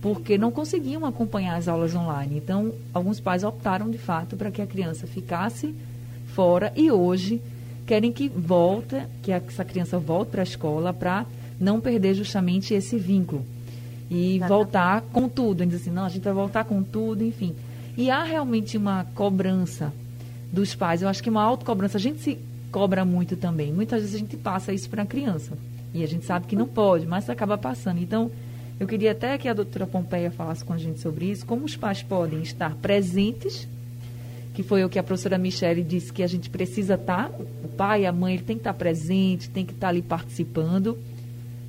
porque 0.00 0.36
não 0.36 0.50
conseguiam 0.50 1.04
acompanhar 1.04 1.56
as 1.56 1.68
aulas 1.68 1.94
online. 1.94 2.36
Então, 2.36 2.72
alguns 2.92 3.18
pais 3.18 3.42
optaram 3.42 3.90
de 3.90 3.98
fato 3.98 4.36
para 4.36 4.50
que 4.50 4.62
a 4.62 4.66
criança 4.66 5.06
ficasse 5.06 5.74
fora 6.28 6.72
e 6.76 6.90
hoje 6.90 7.40
querem 7.86 8.12
que 8.12 8.28
volte, 8.28 9.02
que 9.22 9.32
essa 9.32 9.64
criança 9.64 9.98
volte 9.98 10.30
para 10.30 10.42
a 10.42 10.44
escola 10.44 10.92
para 10.92 11.24
não 11.58 11.80
perder 11.80 12.14
justamente 12.14 12.74
esse 12.74 12.98
vínculo. 12.98 13.44
E 14.10 14.38
voltar 14.46 15.00
com 15.00 15.28
tudo. 15.28 15.60
A 15.60 15.64
gente 15.64 15.72
diz 15.72 15.82
assim, 15.82 15.90
não, 15.90 16.04
a 16.04 16.08
gente 16.08 16.22
vai 16.22 16.32
voltar 16.32 16.64
com 16.64 16.82
tudo, 16.82 17.24
enfim. 17.24 17.54
E 17.96 18.10
há 18.10 18.22
realmente 18.22 18.76
uma 18.76 19.04
cobrança 19.14 19.92
dos 20.52 20.74
pais. 20.74 21.02
Eu 21.02 21.08
acho 21.08 21.22
que 21.22 21.30
uma 21.30 21.42
autocobrança. 21.42 21.98
A 21.98 22.00
gente 22.00 22.20
se 22.20 22.38
cobra 22.70 23.04
muito 23.04 23.36
também. 23.36 23.72
Muitas 23.72 24.02
vezes 24.02 24.14
a 24.14 24.18
gente 24.18 24.36
passa 24.36 24.72
isso 24.72 24.88
para 24.88 25.02
a 25.02 25.06
criança. 25.06 25.58
E 25.92 26.04
a 26.04 26.06
gente 26.06 26.24
sabe 26.24 26.46
que 26.46 26.54
não 26.54 26.66
pode, 26.66 27.06
mas 27.06 27.28
acaba 27.28 27.56
passando. 27.56 28.00
Então, 28.00 28.30
eu 28.78 28.86
queria 28.86 29.12
até 29.12 29.38
que 29.38 29.48
a 29.48 29.54
doutora 29.54 29.86
Pompeia 29.86 30.30
falasse 30.30 30.62
com 30.64 30.74
a 30.74 30.78
gente 30.78 31.00
sobre 31.00 31.30
isso, 31.30 31.46
como 31.46 31.64
os 31.64 31.74
pais 31.74 32.02
podem 32.02 32.42
estar 32.42 32.74
presentes, 32.74 33.66
que 34.52 34.62
foi 34.62 34.84
o 34.84 34.88
que 34.88 34.98
a 34.98 35.02
professora 35.02 35.38
Michele 35.38 35.82
disse 35.82 36.12
que 36.12 36.22
a 36.22 36.26
gente 36.26 36.50
precisa 36.50 36.94
estar, 36.94 37.30
tá, 37.30 37.38
o 37.64 37.68
pai, 37.68 38.04
a 38.04 38.12
mãe, 38.12 38.34
ele 38.34 38.42
tem 38.42 38.56
que 38.56 38.60
estar 38.60 38.74
tá 38.74 38.78
presente, 38.78 39.48
tem 39.48 39.64
que 39.64 39.72
estar 39.72 39.86
tá 39.86 39.88
ali 39.88 40.02
participando. 40.02 40.98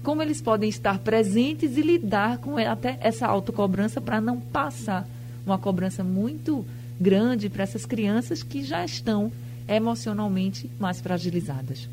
Como 0.04 0.22
eles 0.22 0.42
podem 0.42 0.70
estar 0.70 1.00
presentes 1.00 1.78
e 1.78 1.82
lidar 1.82 2.38
com 2.38 2.58
até 2.58 2.98
essa 3.02 3.28
autocobrança 3.28 4.00
para 4.00 4.22
não 4.22 4.40
passar 4.40 5.06
uma 5.46 5.58
cobrança 5.58 6.04
muito 6.04 6.66
grande 7.00 7.50
para 7.50 7.64
essas 7.64 7.86
crianças 7.86 8.44
que 8.44 8.64
já 8.64 8.84
estão 8.84 9.32
emocionalmente 9.68 10.70
mais 10.80 11.02
fragilizadas. 11.02 11.90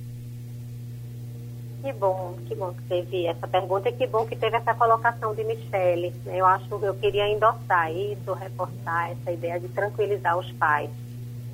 Que 1.82 1.92
bom, 1.92 2.34
que 2.46 2.54
bom 2.54 2.72
que 2.72 2.82
teve 2.84 3.26
essa 3.26 3.46
pergunta 3.46 3.90
e 3.90 3.92
que 3.92 4.06
bom 4.06 4.24
que 4.24 4.34
teve 4.34 4.56
essa 4.56 4.74
colocação 4.74 5.34
de 5.34 5.44
Michele. 5.44 6.14
Eu 6.26 6.46
acho 6.46 6.66
que 6.66 6.84
eu 6.84 6.94
queria 6.94 7.28
endossar 7.28 7.92
isso, 7.92 8.32
reforçar 8.32 9.10
essa 9.10 9.30
ideia 9.30 9.60
de 9.60 9.68
tranquilizar 9.68 10.38
os 10.38 10.50
pais. 10.52 10.88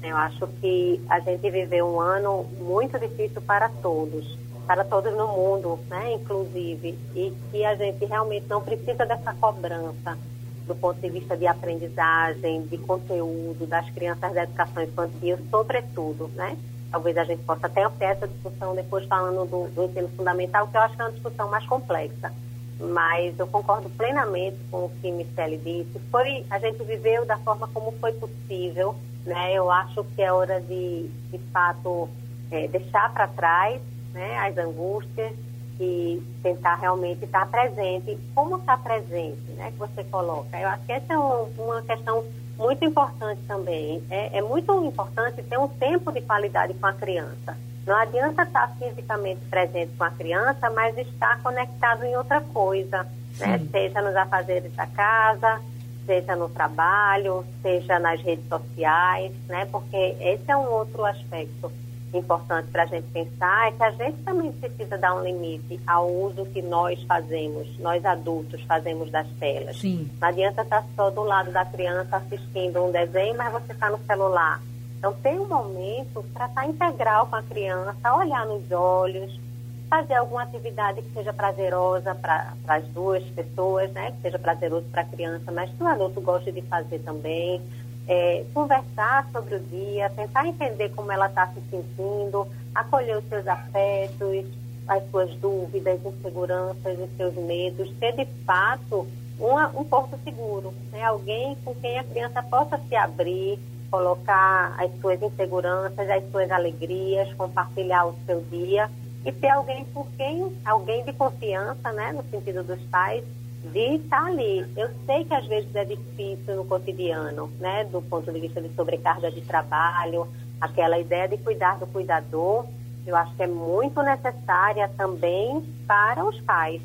Eu 0.03 0.17
acho 0.17 0.47
que 0.61 1.01
a 1.09 1.19
gente 1.19 1.51
viveu 1.51 1.87
um 1.87 2.01
ano 2.01 2.45
muito 2.61 2.97
difícil 2.99 3.43
para 3.43 3.69
todos, 3.83 4.39
para 4.71 4.85
todos 4.85 5.13
no 5.17 5.27
mundo, 5.27 5.81
né, 5.89 6.13
inclusive, 6.13 6.97
e 7.13 7.35
que 7.51 7.65
a 7.65 7.75
gente 7.75 8.05
realmente 8.05 8.47
não 8.49 8.63
precisa 8.63 9.05
dessa 9.05 9.35
cobrança 9.35 10.17
do 10.65 10.77
ponto 10.77 11.01
de 11.01 11.11
vista 11.11 11.37
de 11.37 11.45
aprendizagem, 11.45 12.63
de 12.63 12.79
conteúdo 12.79 13.67
das 13.67 13.91
crianças 13.91 14.33
da 14.33 14.45
educação 14.45 14.85
infantil, 14.85 15.39
sobretudo, 15.51 16.31
né? 16.37 16.57
Talvez 16.89 17.19
a 17.19 17.25
gente 17.25 17.43
possa 17.43 17.67
até 17.67 17.89
ter 17.89 18.05
essa 18.05 18.29
discussão 18.29 18.73
depois 18.77 19.05
falando 19.07 19.45
do, 19.45 19.67
do 19.75 19.87
ensino 19.87 20.09
fundamental, 20.11 20.69
que 20.69 20.77
eu 20.77 20.83
acho 20.83 20.95
que 20.95 21.03
é 21.03 21.05
uma 21.05 21.13
discussão 21.15 21.51
mais 21.51 21.67
complexa. 21.67 22.33
Mas 22.79 23.37
eu 23.41 23.49
concordo 23.49 23.91
plenamente 23.91 24.57
com 24.71 24.85
o 24.85 24.93
que 25.03 25.11
Michele 25.11 25.57
disse. 25.57 25.99
Foi, 26.13 26.47
a 26.49 26.61
gente 26.61 26.81
viveu 26.85 27.27
da 27.27 27.39
forma 27.39 27.67
como 27.75 27.91
foi 27.99 28.13
possível, 28.13 28.95
né? 29.27 29.53
Eu 29.53 29.69
acho 29.69 30.05
que 30.15 30.23
é 30.23 30.33
hora 30.33 30.61
de, 30.61 31.11
de 31.33 31.39
fato, 31.53 32.09
é, 32.53 32.69
deixar 32.69 33.13
para 33.13 33.27
trás 33.27 33.83
né, 34.13 34.39
as 34.39 34.57
angústias 34.59 35.33
e 35.81 36.23
tentar 36.43 36.75
realmente 36.77 37.25
estar 37.25 37.47
presente. 37.47 38.19
Como 38.35 38.59
estar 38.59 38.79
presente, 38.83 39.51
né, 39.57 39.71
que 39.71 39.79
você 39.79 40.05
coloca? 40.05 40.59
Eu 40.59 40.69
acho 40.69 40.85
que 40.85 40.93
essa 40.93 41.13
é 41.15 41.19
um, 41.19 41.49
uma 41.59 41.83
questão 41.83 42.25
muito 42.59 42.85
importante 42.85 43.41
também. 43.49 44.03
É, 44.11 44.39
é, 44.39 44.43
muito 44.43 44.85
importante 44.85 45.43
ter 45.43 45.59
um 45.59 45.69
tempo 45.69 46.13
de 46.13 46.21
qualidade 46.21 46.75
com 46.75 46.87
a 46.87 46.93
criança. 46.93 47.57
Não 47.87 47.97
adianta 47.97 48.43
estar 48.43 48.77
fisicamente 48.79 49.41
presente 49.49 49.93
com 49.97 50.05
a 50.05 50.11
criança, 50.11 50.69
mas 50.69 50.97
estar 50.99 51.43
conectado 51.43 52.05
em 52.05 52.15
outra 52.15 52.43
coisa, 52.43 53.07
né? 53.39 53.59
seja 53.71 54.03
nos 54.03 54.15
afazeres 54.15 54.73
da 54.75 54.87
casa, 54.87 55.63
seja 56.05 56.37
no 56.37 56.51
trabalho, 56.51 57.45
seja 57.63 57.99
nas 57.99 58.21
redes 58.21 58.47
sociais, 58.47 59.33
né? 59.49 59.67
porque 59.73 60.15
esse 60.21 60.45
é 60.51 60.57
um 60.57 60.71
outro 60.71 61.05
aspecto 61.07 61.73
importante 62.19 62.69
para 62.71 62.83
a 62.83 62.87
gente 62.87 63.07
pensar 63.13 63.69
é 63.69 63.73
que 63.73 63.83
a 63.83 63.91
gente 63.91 64.19
também 64.23 64.53
precisa 64.53 64.99
dar 64.99 65.15
um 65.15 65.23
limite 65.23 65.81
ao 65.87 66.11
uso 66.11 66.45
que 66.47 66.61
nós 66.63 67.03
fazemos, 67.05 67.69
nós 67.79 68.05
adultos 68.05 68.63
fazemos 68.63 69.11
das 69.11 69.27
telas. 69.39 69.79
Sim. 69.79 70.11
Não 70.21 70.29
adianta 70.29 70.63
estar 70.63 70.85
só 70.97 71.11
do 71.11 71.23
lado 71.23 71.53
da 71.53 71.65
criança 71.65 72.17
assistindo 72.17 72.85
um 72.85 72.91
desenho, 72.91 73.37
mas 73.37 73.53
você 73.53 73.73
está 73.73 73.91
no 73.91 73.99
celular. 74.07 74.61
Então, 74.99 75.15
tem 75.15 75.39
um 75.39 75.49
momento 75.49 76.23
para 76.35 76.47
estar 76.47 76.67
integral 76.67 77.27
com 77.27 77.37
a 77.37 77.43
criança, 77.43 78.15
olhar 78.15 78.45
nos 78.45 78.71
olhos, 78.71 79.41
fazer 79.89 80.15
alguma 80.15 80.43
atividade 80.43 81.01
que 81.03 81.13
seja 81.15 81.33
prazerosa 81.33 82.15
para 82.15 82.53
as 82.69 82.85
duas 82.89 83.25
pessoas, 83.31 83.91
né? 83.93 84.13
Que 84.13 84.23
seja 84.23 84.39
prazeroso 84.39 84.87
para 84.93 85.03
a 85.03 85.05
criança, 85.07 85.51
mas 85.51 85.71
que 85.71 85.83
o 85.83 85.87
adulto 85.87 86.21
goste 86.21 86.53
de 86.53 86.63
fazer 86.63 86.99
também 87.01 87.63
é, 88.11 88.45
conversar 88.53 89.29
sobre 89.31 89.55
o 89.55 89.61
dia, 89.61 90.11
tentar 90.11 90.45
entender 90.45 90.89
como 90.89 91.13
ela 91.13 91.27
está 91.27 91.47
se 91.47 91.61
sentindo, 91.71 92.45
acolher 92.75 93.17
os 93.17 93.29
seus 93.29 93.47
afetos, 93.47 94.47
as 94.89 95.09
suas 95.13 95.33
dúvidas, 95.37 96.05
inseguranças, 96.05 96.99
os 96.99 97.17
seus 97.17 97.35
medos, 97.37 97.89
ter 98.01 98.17
de 98.17 98.27
fato 98.45 99.07
uma, 99.39 99.69
um 99.69 99.85
porto 99.85 100.19
seguro, 100.25 100.75
né? 100.91 101.05
alguém 101.05 101.57
com 101.65 101.73
quem 101.77 102.01
a 102.01 102.05
criança 102.05 102.43
possa 102.43 102.81
se 102.89 102.97
abrir, 102.97 103.61
colocar 103.89 104.75
as 104.77 104.91
suas 105.01 105.23
inseguranças, 105.23 106.11
as 106.11 106.29
suas 106.33 106.51
alegrias, 106.51 107.33
compartilhar 107.35 108.07
o 108.07 108.17
seu 108.27 108.41
dia 108.51 108.91
e 109.25 109.31
ter 109.31 109.51
alguém 109.51 109.85
por 109.85 110.09
quem, 110.17 110.51
alguém 110.65 111.05
de 111.05 111.13
confiança, 111.13 111.93
né, 111.93 112.11
no 112.13 112.25
sentido 112.31 112.65
dos 112.65 112.81
pais, 112.87 113.23
de 113.65 113.97
estar 113.97 114.27
ali. 114.27 114.67
Eu 114.77 114.89
sei 115.07 115.25
que 115.25 115.35
às 115.35 115.47
vezes 115.47 115.75
é 115.75 115.85
difícil 115.85 116.57
no 116.57 116.65
cotidiano, 116.65 117.51
né, 117.59 117.85
do 117.85 118.01
ponto 118.03 118.33
de 118.33 118.41
vista 118.41 118.61
de 118.61 118.69
sobrecarga 118.75 119.31
de 119.31 119.41
trabalho, 119.43 120.27
aquela 120.61 120.99
ideia 120.99 121.29
de 121.29 121.37
cuidar 121.39 121.79
do 121.79 121.87
cuidador, 121.87 122.67
eu 123.07 123.17
acho 123.17 123.35
que 123.35 123.43
é 123.43 123.47
muito 123.47 124.03
necessária 124.03 124.89
também 124.97 125.63
para 125.87 126.25
os 126.25 126.39
pais, 126.43 126.81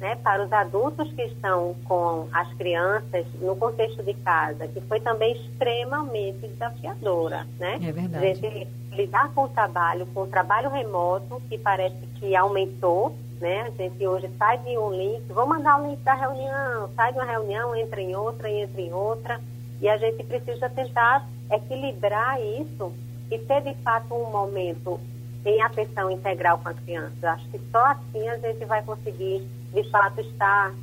né, 0.00 0.16
para 0.16 0.44
os 0.44 0.52
adultos 0.52 1.12
que 1.12 1.22
estão 1.22 1.74
com 1.84 2.28
as 2.32 2.52
crianças 2.54 3.26
no 3.40 3.56
contexto 3.56 4.02
de 4.02 4.14
casa, 4.14 4.66
que 4.68 4.80
foi 4.82 5.00
também 5.00 5.32
extremamente 5.32 6.46
desafiadora, 6.46 7.46
né? 7.58 7.78
É 7.82 7.92
verdade. 7.92 8.40
De 8.40 8.68
lidar 8.96 9.32
com 9.34 9.44
o 9.44 9.48
trabalho, 9.48 10.06
com 10.06 10.22
o 10.22 10.26
trabalho 10.26 10.70
remoto, 10.70 11.42
que 11.48 11.58
parece 11.58 12.06
que 12.18 12.34
aumentou, 12.34 13.14
né? 13.40 13.62
A 13.62 13.70
gente 13.70 14.06
hoje 14.06 14.30
sai 14.38 14.58
de 14.58 14.76
um 14.78 14.90
link, 14.90 15.22
vou 15.32 15.46
mandar 15.46 15.80
o 15.80 15.86
link 15.86 16.00
da 16.02 16.14
reunião, 16.14 16.90
sai 16.94 17.12
de 17.12 17.18
uma 17.18 17.24
reunião, 17.24 17.74
entra 17.74 18.00
em 18.00 18.14
outra, 18.14 18.50
entra 18.50 18.80
em 18.80 18.92
outra, 18.92 19.40
e 19.80 19.88
a 19.88 19.96
gente 19.96 20.22
precisa 20.24 20.68
tentar 20.68 21.26
equilibrar 21.50 22.40
isso 22.40 22.92
e 23.30 23.38
ter 23.38 23.62
de 23.62 23.74
fato 23.82 24.14
um 24.14 24.30
momento 24.30 25.00
em 25.44 25.62
atenção 25.62 26.10
integral 26.10 26.58
com 26.58 26.68
a 26.68 26.74
criança. 26.74 27.30
Acho 27.30 27.48
que 27.48 27.60
só 27.70 27.84
assim 27.86 28.28
a 28.28 28.36
gente 28.38 28.64
vai 28.64 28.82
conseguir 28.82 29.46
de 29.72 29.90
fato 29.90 30.20
estar 30.20 30.74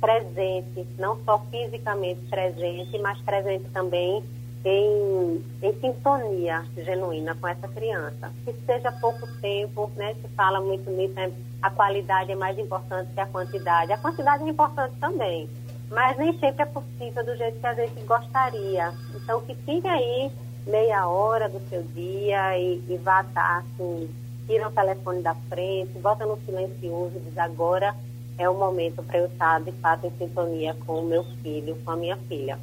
presente, 0.00 0.86
não 0.98 1.18
só 1.24 1.38
fisicamente 1.50 2.20
presente, 2.28 2.98
mas 2.98 3.20
presente 3.22 3.64
também 3.70 4.22
em, 4.64 5.44
em 5.62 5.80
sintonia 5.80 6.64
genuína 6.76 7.34
com 7.36 7.48
essa 7.48 7.68
criança. 7.68 8.32
Que 8.44 8.52
seja 8.66 8.92
pouco 8.92 9.26
tempo, 9.40 9.90
né? 9.96 10.14
Se 10.20 10.28
fala 10.28 10.60
muito 10.60 10.90
nisso, 10.90 11.14
né? 11.14 11.32
A 11.62 11.70
qualidade 11.70 12.32
é 12.32 12.36
mais 12.36 12.58
importante 12.58 13.12
que 13.12 13.20
a 13.20 13.26
quantidade. 13.26 13.92
A 13.92 13.98
quantidade 13.98 14.44
é 14.44 14.48
importante 14.48 14.94
também, 15.00 15.48
mas 15.90 16.16
nem 16.18 16.38
sempre 16.38 16.62
é 16.62 16.66
possível 16.66 17.24
do 17.24 17.36
jeito 17.36 17.58
que 17.58 17.66
a 17.66 17.74
gente 17.74 18.00
gostaria. 18.02 18.92
Então, 19.14 19.40
que 19.42 19.54
fique 19.54 19.86
aí 19.86 20.30
meia 20.66 21.06
hora 21.08 21.48
do 21.48 21.60
seu 21.68 21.82
dia 21.82 22.58
e, 22.58 22.82
e 22.88 22.96
vá 22.98 23.22
estar 23.22 23.58
assim, 23.58 24.08
tira 24.46 24.68
o 24.68 24.72
telefone 24.72 25.22
da 25.22 25.34
frente, 25.48 25.98
bota 25.98 26.26
no 26.26 26.38
silencioso, 26.44 27.20
diz 27.20 27.38
agora 27.38 27.94
é 28.38 28.48
o 28.48 28.54
momento 28.54 29.02
para 29.02 29.18
eu 29.18 29.26
estar 29.26 29.60
de 29.62 29.72
fato 29.72 30.06
em 30.06 30.10
sintonia 30.18 30.74
com 30.86 31.00
o 31.00 31.06
meu 31.06 31.24
filho, 31.42 31.76
com 31.84 31.90
a 31.90 31.96
minha 31.96 32.16
filha. 32.28 32.58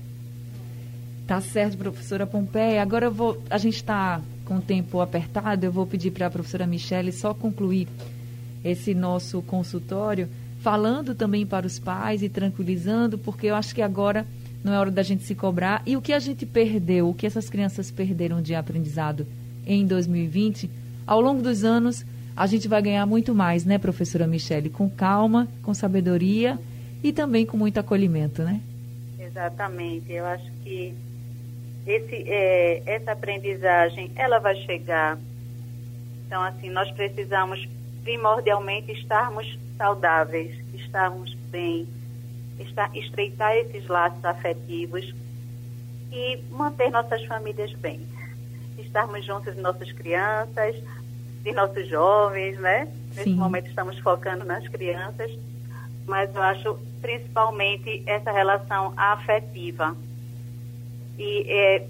Tá 1.25 1.41
certo, 1.41 1.77
professora 1.77 2.27
Pompeia. 2.27 2.81
Agora 2.81 3.05
eu 3.05 3.11
vou, 3.11 3.41
a 3.49 3.57
gente 3.57 3.77
está 3.77 4.21
com 4.45 4.57
o 4.57 4.61
tempo 4.61 4.99
apertado, 4.99 5.65
eu 5.65 5.71
vou 5.71 5.87
pedir 5.87 6.11
para 6.11 6.27
a 6.27 6.29
professora 6.29 6.67
Michele 6.67 7.11
só 7.11 7.33
concluir 7.33 7.87
esse 8.63 8.93
nosso 8.93 9.41
consultório, 9.41 10.29
falando 10.61 11.13
também 11.13 11.45
para 11.45 11.67
os 11.67 11.77
pais 11.77 12.23
e 12.23 12.29
tranquilizando, 12.29 13.17
porque 13.17 13.47
eu 13.47 13.55
acho 13.55 13.75
que 13.75 13.81
agora 13.81 14.25
não 14.63 14.73
é 14.73 14.79
hora 14.79 14.91
da 14.91 15.03
gente 15.03 15.23
se 15.23 15.35
cobrar. 15.35 15.83
E 15.85 15.97
o 15.97 16.01
que 16.01 16.13
a 16.13 16.19
gente 16.19 16.45
perdeu, 16.45 17.09
o 17.09 17.13
que 17.13 17.27
essas 17.27 17.49
crianças 17.49 17.91
perderam 17.91 18.41
de 18.41 18.55
aprendizado 18.55 19.27
em 19.67 19.85
2020, 19.85 20.69
ao 21.05 21.19
longo 21.19 21.41
dos 21.41 21.63
anos, 21.63 22.05
a 22.35 22.47
gente 22.47 22.67
vai 22.67 22.81
ganhar 22.81 23.05
muito 23.05 23.35
mais, 23.35 23.65
né, 23.65 23.77
professora 23.77 24.25
Michele? 24.25 24.69
Com 24.69 24.89
calma, 24.89 25.47
com 25.61 25.73
sabedoria 25.73 26.57
e 27.03 27.11
também 27.11 27.45
com 27.45 27.57
muito 27.57 27.77
acolhimento, 27.77 28.41
né? 28.43 28.61
Exatamente. 29.19 30.11
Eu 30.11 30.25
acho 30.25 30.49
que 30.63 30.93
esse, 31.85 32.23
é, 32.27 32.81
essa 32.85 33.11
aprendizagem, 33.11 34.11
ela 34.15 34.39
vai 34.39 34.55
chegar. 34.61 35.17
Então, 36.25 36.41
assim, 36.41 36.69
nós 36.69 36.89
precisamos 36.91 37.67
primordialmente 38.03 38.91
estarmos 38.91 39.57
saudáveis, 39.77 40.55
estarmos 40.73 41.33
bem, 41.49 41.87
estar, 42.59 42.95
estreitar 42.95 43.55
esses 43.55 43.87
laços 43.87 44.23
afetivos 44.23 45.13
e 46.11 46.37
manter 46.51 46.91
nossas 46.91 47.23
famílias 47.25 47.73
bem. 47.73 48.01
Estarmos 48.77 49.25
juntos 49.25 49.55
de 49.55 49.61
nossas 49.61 49.91
crianças, 49.91 50.75
de 51.43 51.51
nossos 51.51 51.87
jovens, 51.87 52.59
né? 52.59 52.87
Nesse 53.09 53.23
Sim. 53.23 53.35
momento 53.35 53.67
estamos 53.67 53.97
focando 53.99 54.43
nas 54.45 54.67
crianças, 54.67 55.31
mas 56.05 56.33
eu 56.33 56.41
acho 56.41 56.79
principalmente 57.01 58.03
essa 58.05 58.31
relação 58.31 58.93
afetiva. 58.95 59.95
E 61.17 61.45
é, 61.47 61.87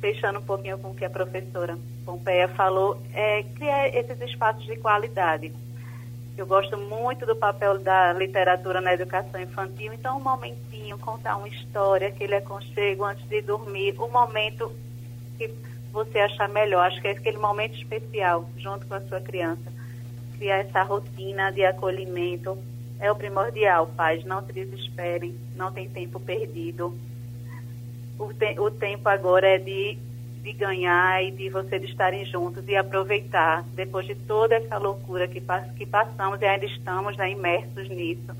fechando 0.00 0.38
um 0.38 0.42
pouquinho 0.42 0.78
com 0.78 0.90
o 0.90 0.94
que 0.94 1.04
a 1.04 1.10
professora 1.10 1.78
Pompeia 2.06 2.46
falou, 2.46 3.02
é 3.12 3.42
criar 3.42 3.88
esses 3.88 4.20
espaços 4.20 4.64
de 4.64 4.76
qualidade. 4.76 5.52
Eu 6.38 6.46
gosto 6.46 6.78
muito 6.78 7.26
do 7.26 7.34
papel 7.34 7.78
da 7.78 8.12
literatura 8.12 8.80
na 8.80 8.94
educação 8.94 9.40
infantil, 9.40 9.92
então 9.92 10.16
um 10.16 10.22
momentinho, 10.22 10.96
contar 10.98 11.36
uma 11.36 11.48
história, 11.48 12.08
aquele 12.08 12.36
aconchego 12.36 13.04
antes 13.04 13.26
de 13.28 13.42
dormir, 13.42 13.98
um 13.98 14.08
momento 14.08 14.70
que 15.36 15.50
você 15.92 16.20
achar 16.20 16.48
melhor. 16.48 16.86
Acho 16.86 17.00
que 17.00 17.08
é 17.08 17.12
aquele 17.12 17.38
momento 17.38 17.74
especial 17.76 18.48
junto 18.56 18.86
com 18.86 18.94
a 18.94 19.00
sua 19.00 19.20
criança. 19.20 19.72
Criar 20.38 20.58
essa 20.58 20.82
rotina 20.82 21.50
de 21.50 21.64
acolhimento 21.64 22.56
é 23.00 23.10
o 23.10 23.16
primordial, 23.16 23.88
pais. 23.96 24.24
Não 24.24 24.44
se 24.44 24.52
desesperem, 24.52 25.34
não 25.56 25.72
tem 25.72 25.88
tempo 25.88 26.20
perdido. 26.20 26.96
O, 28.18 28.32
te 28.32 28.60
o 28.60 28.70
tempo 28.70 29.08
agora 29.08 29.48
é 29.48 29.58
de, 29.58 29.98
de 30.46 30.52
ganhar 30.52 31.24
e 31.24 31.32
de 31.32 31.50
vocês 31.50 31.82
estarem 31.82 32.24
juntos 32.24 32.62
e 32.68 32.76
aproveitar, 32.76 33.64
depois 33.74 34.06
de 34.06 34.14
toda 34.14 34.54
essa 34.54 34.78
loucura 34.78 35.26
que, 35.26 35.42
que 35.76 35.84
passamos 35.84 36.40
e 36.40 36.44
ainda 36.44 36.64
estamos 36.66 37.16
né, 37.16 37.32
imersos 37.32 37.88
nisso. 37.88 38.30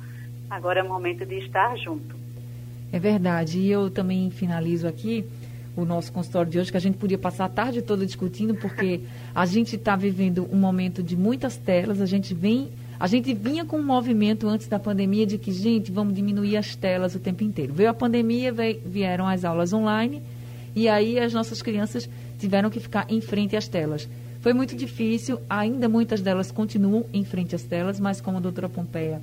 Agora 0.49 0.79
é 0.79 0.83
o 0.85 0.89
momento 0.89 1.27
de 1.27 1.41
estar 1.41 1.77
junto. 1.77 2.15
É 2.93 3.01
verdade. 3.01 3.59
E 3.59 3.73
eu 3.73 3.91
também 3.91 4.31
finalizo 4.31 4.87
aqui 4.87 5.25
o 5.75 5.85
nosso 5.85 6.13
consultório 6.13 6.49
de 6.49 6.61
hoje, 6.61 6.71
que 6.71 6.77
a 6.77 6.81
gente 6.81 6.97
podia 6.97 7.19
passar 7.19 7.47
a 7.47 7.49
tarde 7.49 7.83
toda 7.83 8.07
discutindo, 8.07 8.55
porque 8.55 9.01
a 9.35 9.45
gente 9.45 9.75
está 9.75 9.97
vivendo 9.97 10.49
um 10.53 10.57
momento 10.57 11.03
de 11.03 11.17
muitas 11.17 11.57
telas, 11.57 12.01
a 12.01 12.07
gente 12.07 12.33
vem. 12.33 12.71
A 13.01 13.09
gente 13.09 13.35
vinha 13.35 13.65
com 13.65 13.79
um 13.79 13.85
movimento 13.85 14.49
antes 14.49 14.69
da 14.69 14.79
pandemia 14.79 15.27
de 15.27 15.39
que, 15.39 15.51
gente, 15.51 15.91
vamos 15.91 16.15
diminuir 16.15 16.57
as 16.57 16.77
telas 16.77 17.17
o 17.17 17.19
tempo 17.19 17.43
inteiro. 17.43 17.75
Veio 17.75 17.91
a 17.91 17.95
pandemia, 17.95 18.53
veio, 18.53 18.81
vieram 18.87 19.27
as 19.27 19.45
aulas 19.45 19.73
online, 19.73 20.23
e 20.77 20.89
aí 20.89 21.19
as 21.19 21.33
nossas 21.33 21.63
crianças 21.63 22.09
tiveram 22.39 22.69
que 22.69 22.79
ficar 22.79 23.07
em 23.09 23.23
frente 23.23 23.57
às 23.57 23.67
telas. 23.67 24.07
Foi 24.41 24.53
muito 24.53 24.77
difícil, 24.77 25.41
ainda 25.49 25.89
muitas 25.89 26.21
delas 26.21 26.53
continuam 26.53 27.07
em 27.13 27.25
frente 27.25 27.55
às 27.55 27.63
telas, 27.63 27.99
mas 27.99 28.21
como 28.21 28.37
a 28.37 28.41
doutora 28.41 28.69
Pompeia 28.69 29.21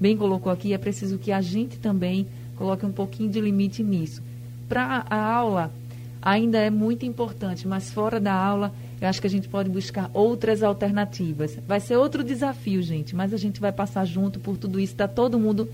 bem 0.00 0.16
colocou 0.16 0.50
aqui, 0.52 0.72
é 0.72 0.78
preciso 0.78 1.16
que 1.16 1.30
a 1.30 1.40
gente 1.40 1.78
também 1.78 2.26
coloque 2.56 2.84
um 2.84 2.92
pouquinho 2.92 3.30
de 3.30 3.40
limite 3.40 3.82
nisso. 3.82 4.20
Para 4.68 5.06
a 5.08 5.16
aula, 5.16 5.72
ainda 6.20 6.58
é 6.58 6.68
muito 6.68 7.06
importante, 7.06 7.66
mas 7.66 7.90
fora 7.90 8.18
da 8.18 8.32
aula, 8.32 8.72
eu 9.00 9.08
acho 9.08 9.20
que 9.20 9.26
a 9.26 9.30
gente 9.30 9.48
pode 9.48 9.70
buscar 9.70 10.10
outras 10.12 10.62
alternativas. 10.62 11.56
Vai 11.66 11.78
ser 11.78 11.96
outro 11.96 12.24
desafio, 12.24 12.82
gente, 12.82 13.14
mas 13.14 13.32
a 13.32 13.36
gente 13.36 13.60
vai 13.60 13.72
passar 13.72 14.04
junto 14.04 14.40
por 14.40 14.56
tudo 14.56 14.80
isso, 14.80 14.92
está 14.92 15.06
todo 15.06 15.38
mundo 15.38 15.68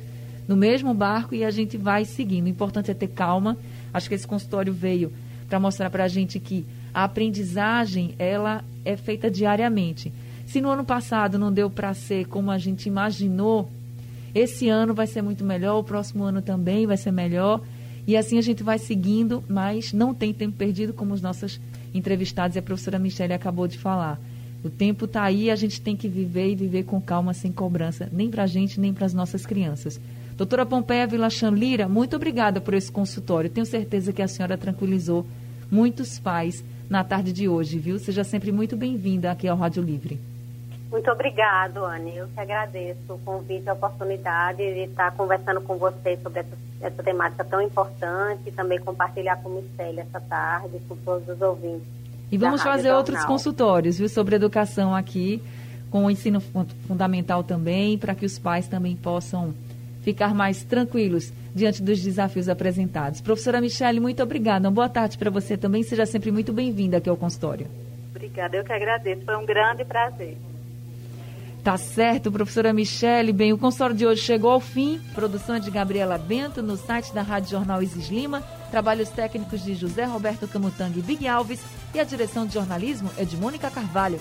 no 0.47 0.57
mesmo 0.57 0.93
barco 0.93 1.35
e 1.35 1.45
a 1.45 1.51
gente 1.51 1.77
vai 1.79 2.05
seguindo. 2.05 2.45
O 2.45 2.51
importante 2.51 2.91
é 2.91 2.95
ter 2.95 3.09
calma. 3.09 3.57
Acho 3.95 4.09
que 4.09 4.15
esse 4.17 4.27
consultório 4.27 4.73
veio 4.73 5.13
para 5.49 5.61
mostrar 5.61 5.89
para 5.89 6.05
a 6.05 6.09
gente 6.09 6.41
que 6.41 6.67
a 6.93 7.05
aprendizagem, 7.05 8.15
ela 8.19 8.65
é 8.85 8.97
feita 8.97 9.31
diariamente. 9.31 10.13
Se 10.47 10.61
no 10.61 10.69
ano 10.69 10.85
passado 10.85 11.39
não 11.39 11.53
deu 11.53 11.71
para 11.71 11.95
ser 11.95 12.27
como 12.27 12.51
a 12.51 12.59
gente 12.59 12.87
imaginou, 12.87 13.71
esse 14.35 14.69
ano 14.69 14.93
vai 14.93 15.07
ser 15.07 15.23
muito 15.23 15.45
melhor, 15.45 15.79
o 15.79 15.85
próximo 15.85 16.25
ano 16.25 16.43
também 16.43 16.87
vai 16.87 16.97
ser 16.97 17.13
melhor. 17.13 17.61
E 18.07 18.17
assim 18.17 18.37
a 18.37 18.43
gente 18.43 18.63
vai 18.63 18.79
seguindo, 18.79 19.43
mas 19.49 19.93
não 19.93 20.13
tem 20.13 20.35
tempo 20.35 20.57
perdido, 20.57 20.93
como 20.93 21.15
os 21.15 21.23
nossos 21.23 21.61
entrevistados 21.95 22.57
e 22.57 22.59
a 22.59 22.63
professora 22.63 22.99
Michelle 22.99 23.33
acabou 23.33 23.67
de 23.67 23.79
falar. 23.79 24.21
O 24.65 24.69
tempo 24.69 25.05
está 25.05 25.23
aí, 25.23 25.51
a 25.51 25.57
gente 25.57 25.81
tem 25.81 25.97
que 25.97 26.09
viver 26.09 26.51
e 26.51 26.55
viver 26.55 26.85
com 26.85 27.01
calma, 27.01 27.33
sem 27.33 27.53
cobrança, 27.53 28.09
nem 28.13 28.31
para 28.31 28.43
a 28.43 28.47
gente, 28.47 28.81
nem 28.81 28.93
para 28.93 29.07
as 29.07 29.15
nossas 29.15 29.47
crianças. 29.47 30.01
Doutora 30.37 30.66
Pompeia 30.66 31.07
Vila 31.07 31.29
Lira, 31.53 31.88
muito 31.88 32.16
obrigada 32.16 32.61
por 32.61 32.75
esse 32.75 32.90
consultório. 32.90 33.49
Tenho 33.49 33.64
certeza 33.64 34.12
que 34.12 34.20
a 34.20 34.27
senhora 34.27 34.59
tranquilizou 34.59 35.25
muitos 35.70 36.18
pais 36.18 36.64
na 36.90 37.05
tarde 37.05 37.33
de 37.33 37.49
hoje, 37.49 37.79
viu? 37.79 38.01
Seja 38.01 38.25
sempre 38.25 38.51
muito 38.51 38.77
bem-vinda 38.77 39.31
aqui 39.31 39.47
ao 39.47 39.57
Rádio 39.57 39.83
Livre. 39.83 40.20
Muito 40.90 41.09
obrigado, 41.09 41.85
Anne. 41.85 42.16
Eu 42.16 42.29
que 42.29 42.40
agradeço 42.40 43.01
o 43.09 43.18
convite, 43.18 43.68
a 43.68 43.75
oportunidade 43.75 44.59
de 44.59 44.90
estar 44.90 45.12
conversando 45.12 45.61
com 45.61 45.77
vocês 45.77 46.20
sobre 46.20 46.40
essa, 46.40 46.57
essa 46.81 47.03
temática 47.03 47.44
tão 47.44 47.62
importante 47.62 48.42
e 48.47 48.53
também 48.53 48.81
compartilhar 48.81 49.37
com 49.37 49.51
Micélia 49.51 50.03
essa 50.03 50.20
tarde, 50.20 50.81
com 50.88 50.97
todos 50.97 51.29
os 51.29 51.40
ouvintes. 51.40 51.87
E 52.31 52.37
vamos 52.37 52.61
fazer 52.62 52.92
outros 52.92 53.25
consultórios, 53.25 53.99
viu, 53.99 54.09
sobre 54.09 54.35
educação 54.35 54.94
aqui, 54.94 55.40
com 55.90 56.07
o 56.07 56.11
ensino 56.11 56.40
fundamental 56.88 57.44
também, 57.44 57.97
para 57.97 58.14
que 58.16 58.27
os 58.27 58.37
pais 58.38 58.66
também 58.66 58.97
possam 58.97 59.55
ficar 60.05 60.35
mais 60.35 60.62
tranquilos 60.62 61.33
diante 61.55 61.83
dos 61.83 62.01
desafios 62.01 62.49
apresentados. 62.49 63.23
Professora 63.23 63.61
Michele, 63.61 63.99
muito 63.99 64.23
obrigada. 64.23 64.69
Uma 64.69 64.75
boa 64.75 64.88
tarde 64.88 65.17
para 65.17 65.31
você 65.31 65.57
também. 65.57 65.83
Seja 65.83 66.05
sempre 66.05 66.31
muito 66.31 66.53
bem-vinda 66.53 66.99
aqui 66.99 67.09
ao 67.09 67.17
consultório. 67.17 67.67
Obrigada, 68.11 68.57
eu 68.57 68.64
que 68.64 68.73
agradeço. 68.73 69.23
Foi 69.25 69.37
um 69.37 69.47
grande 69.47 69.85
prazer. 69.85 70.37
Tá 71.64 71.79
certo, 71.79 72.31
professora 72.31 72.75
Michele. 72.75 73.33
Bem, 73.33 73.55
o 73.55 73.59
consultório 73.59 73.97
de 73.97 74.07
hoje 74.07 74.21
chegou 74.21 74.51
ao 74.51 74.61
fim. 74.61 75.01
Produção 75.14 75.59
de 75.59 75.71
Gabriela 75.71 76.19
Bento 76.19 76.62
no 76.62 76.77
site 76.77 77.14
da 77.14 77.23
Rádio 77.23 77.53
Jornal 77.53 77.83
Isis 77.83 78.09
Lima. 78.09 78.43
Trabalhos 78.71 79.09
técnicos 79.09 79.64
de 79.64 79.75
José 79.75 80.05
Roberto 80.05 80.47
Camutanga 80.47 80.99
e 80.99 81.03
Big 81.03 81.27
Alves. 81.27 81.64
E 81.95 81.99
a 81.99 82.05
direção 82.05 82.45
de 82.45 82.53
jornalismo 82.53 83.11
é 83.17 83.25
de 83.25 83.38
Mônica 83.38 83.71
Carvalho. 83.71 84.21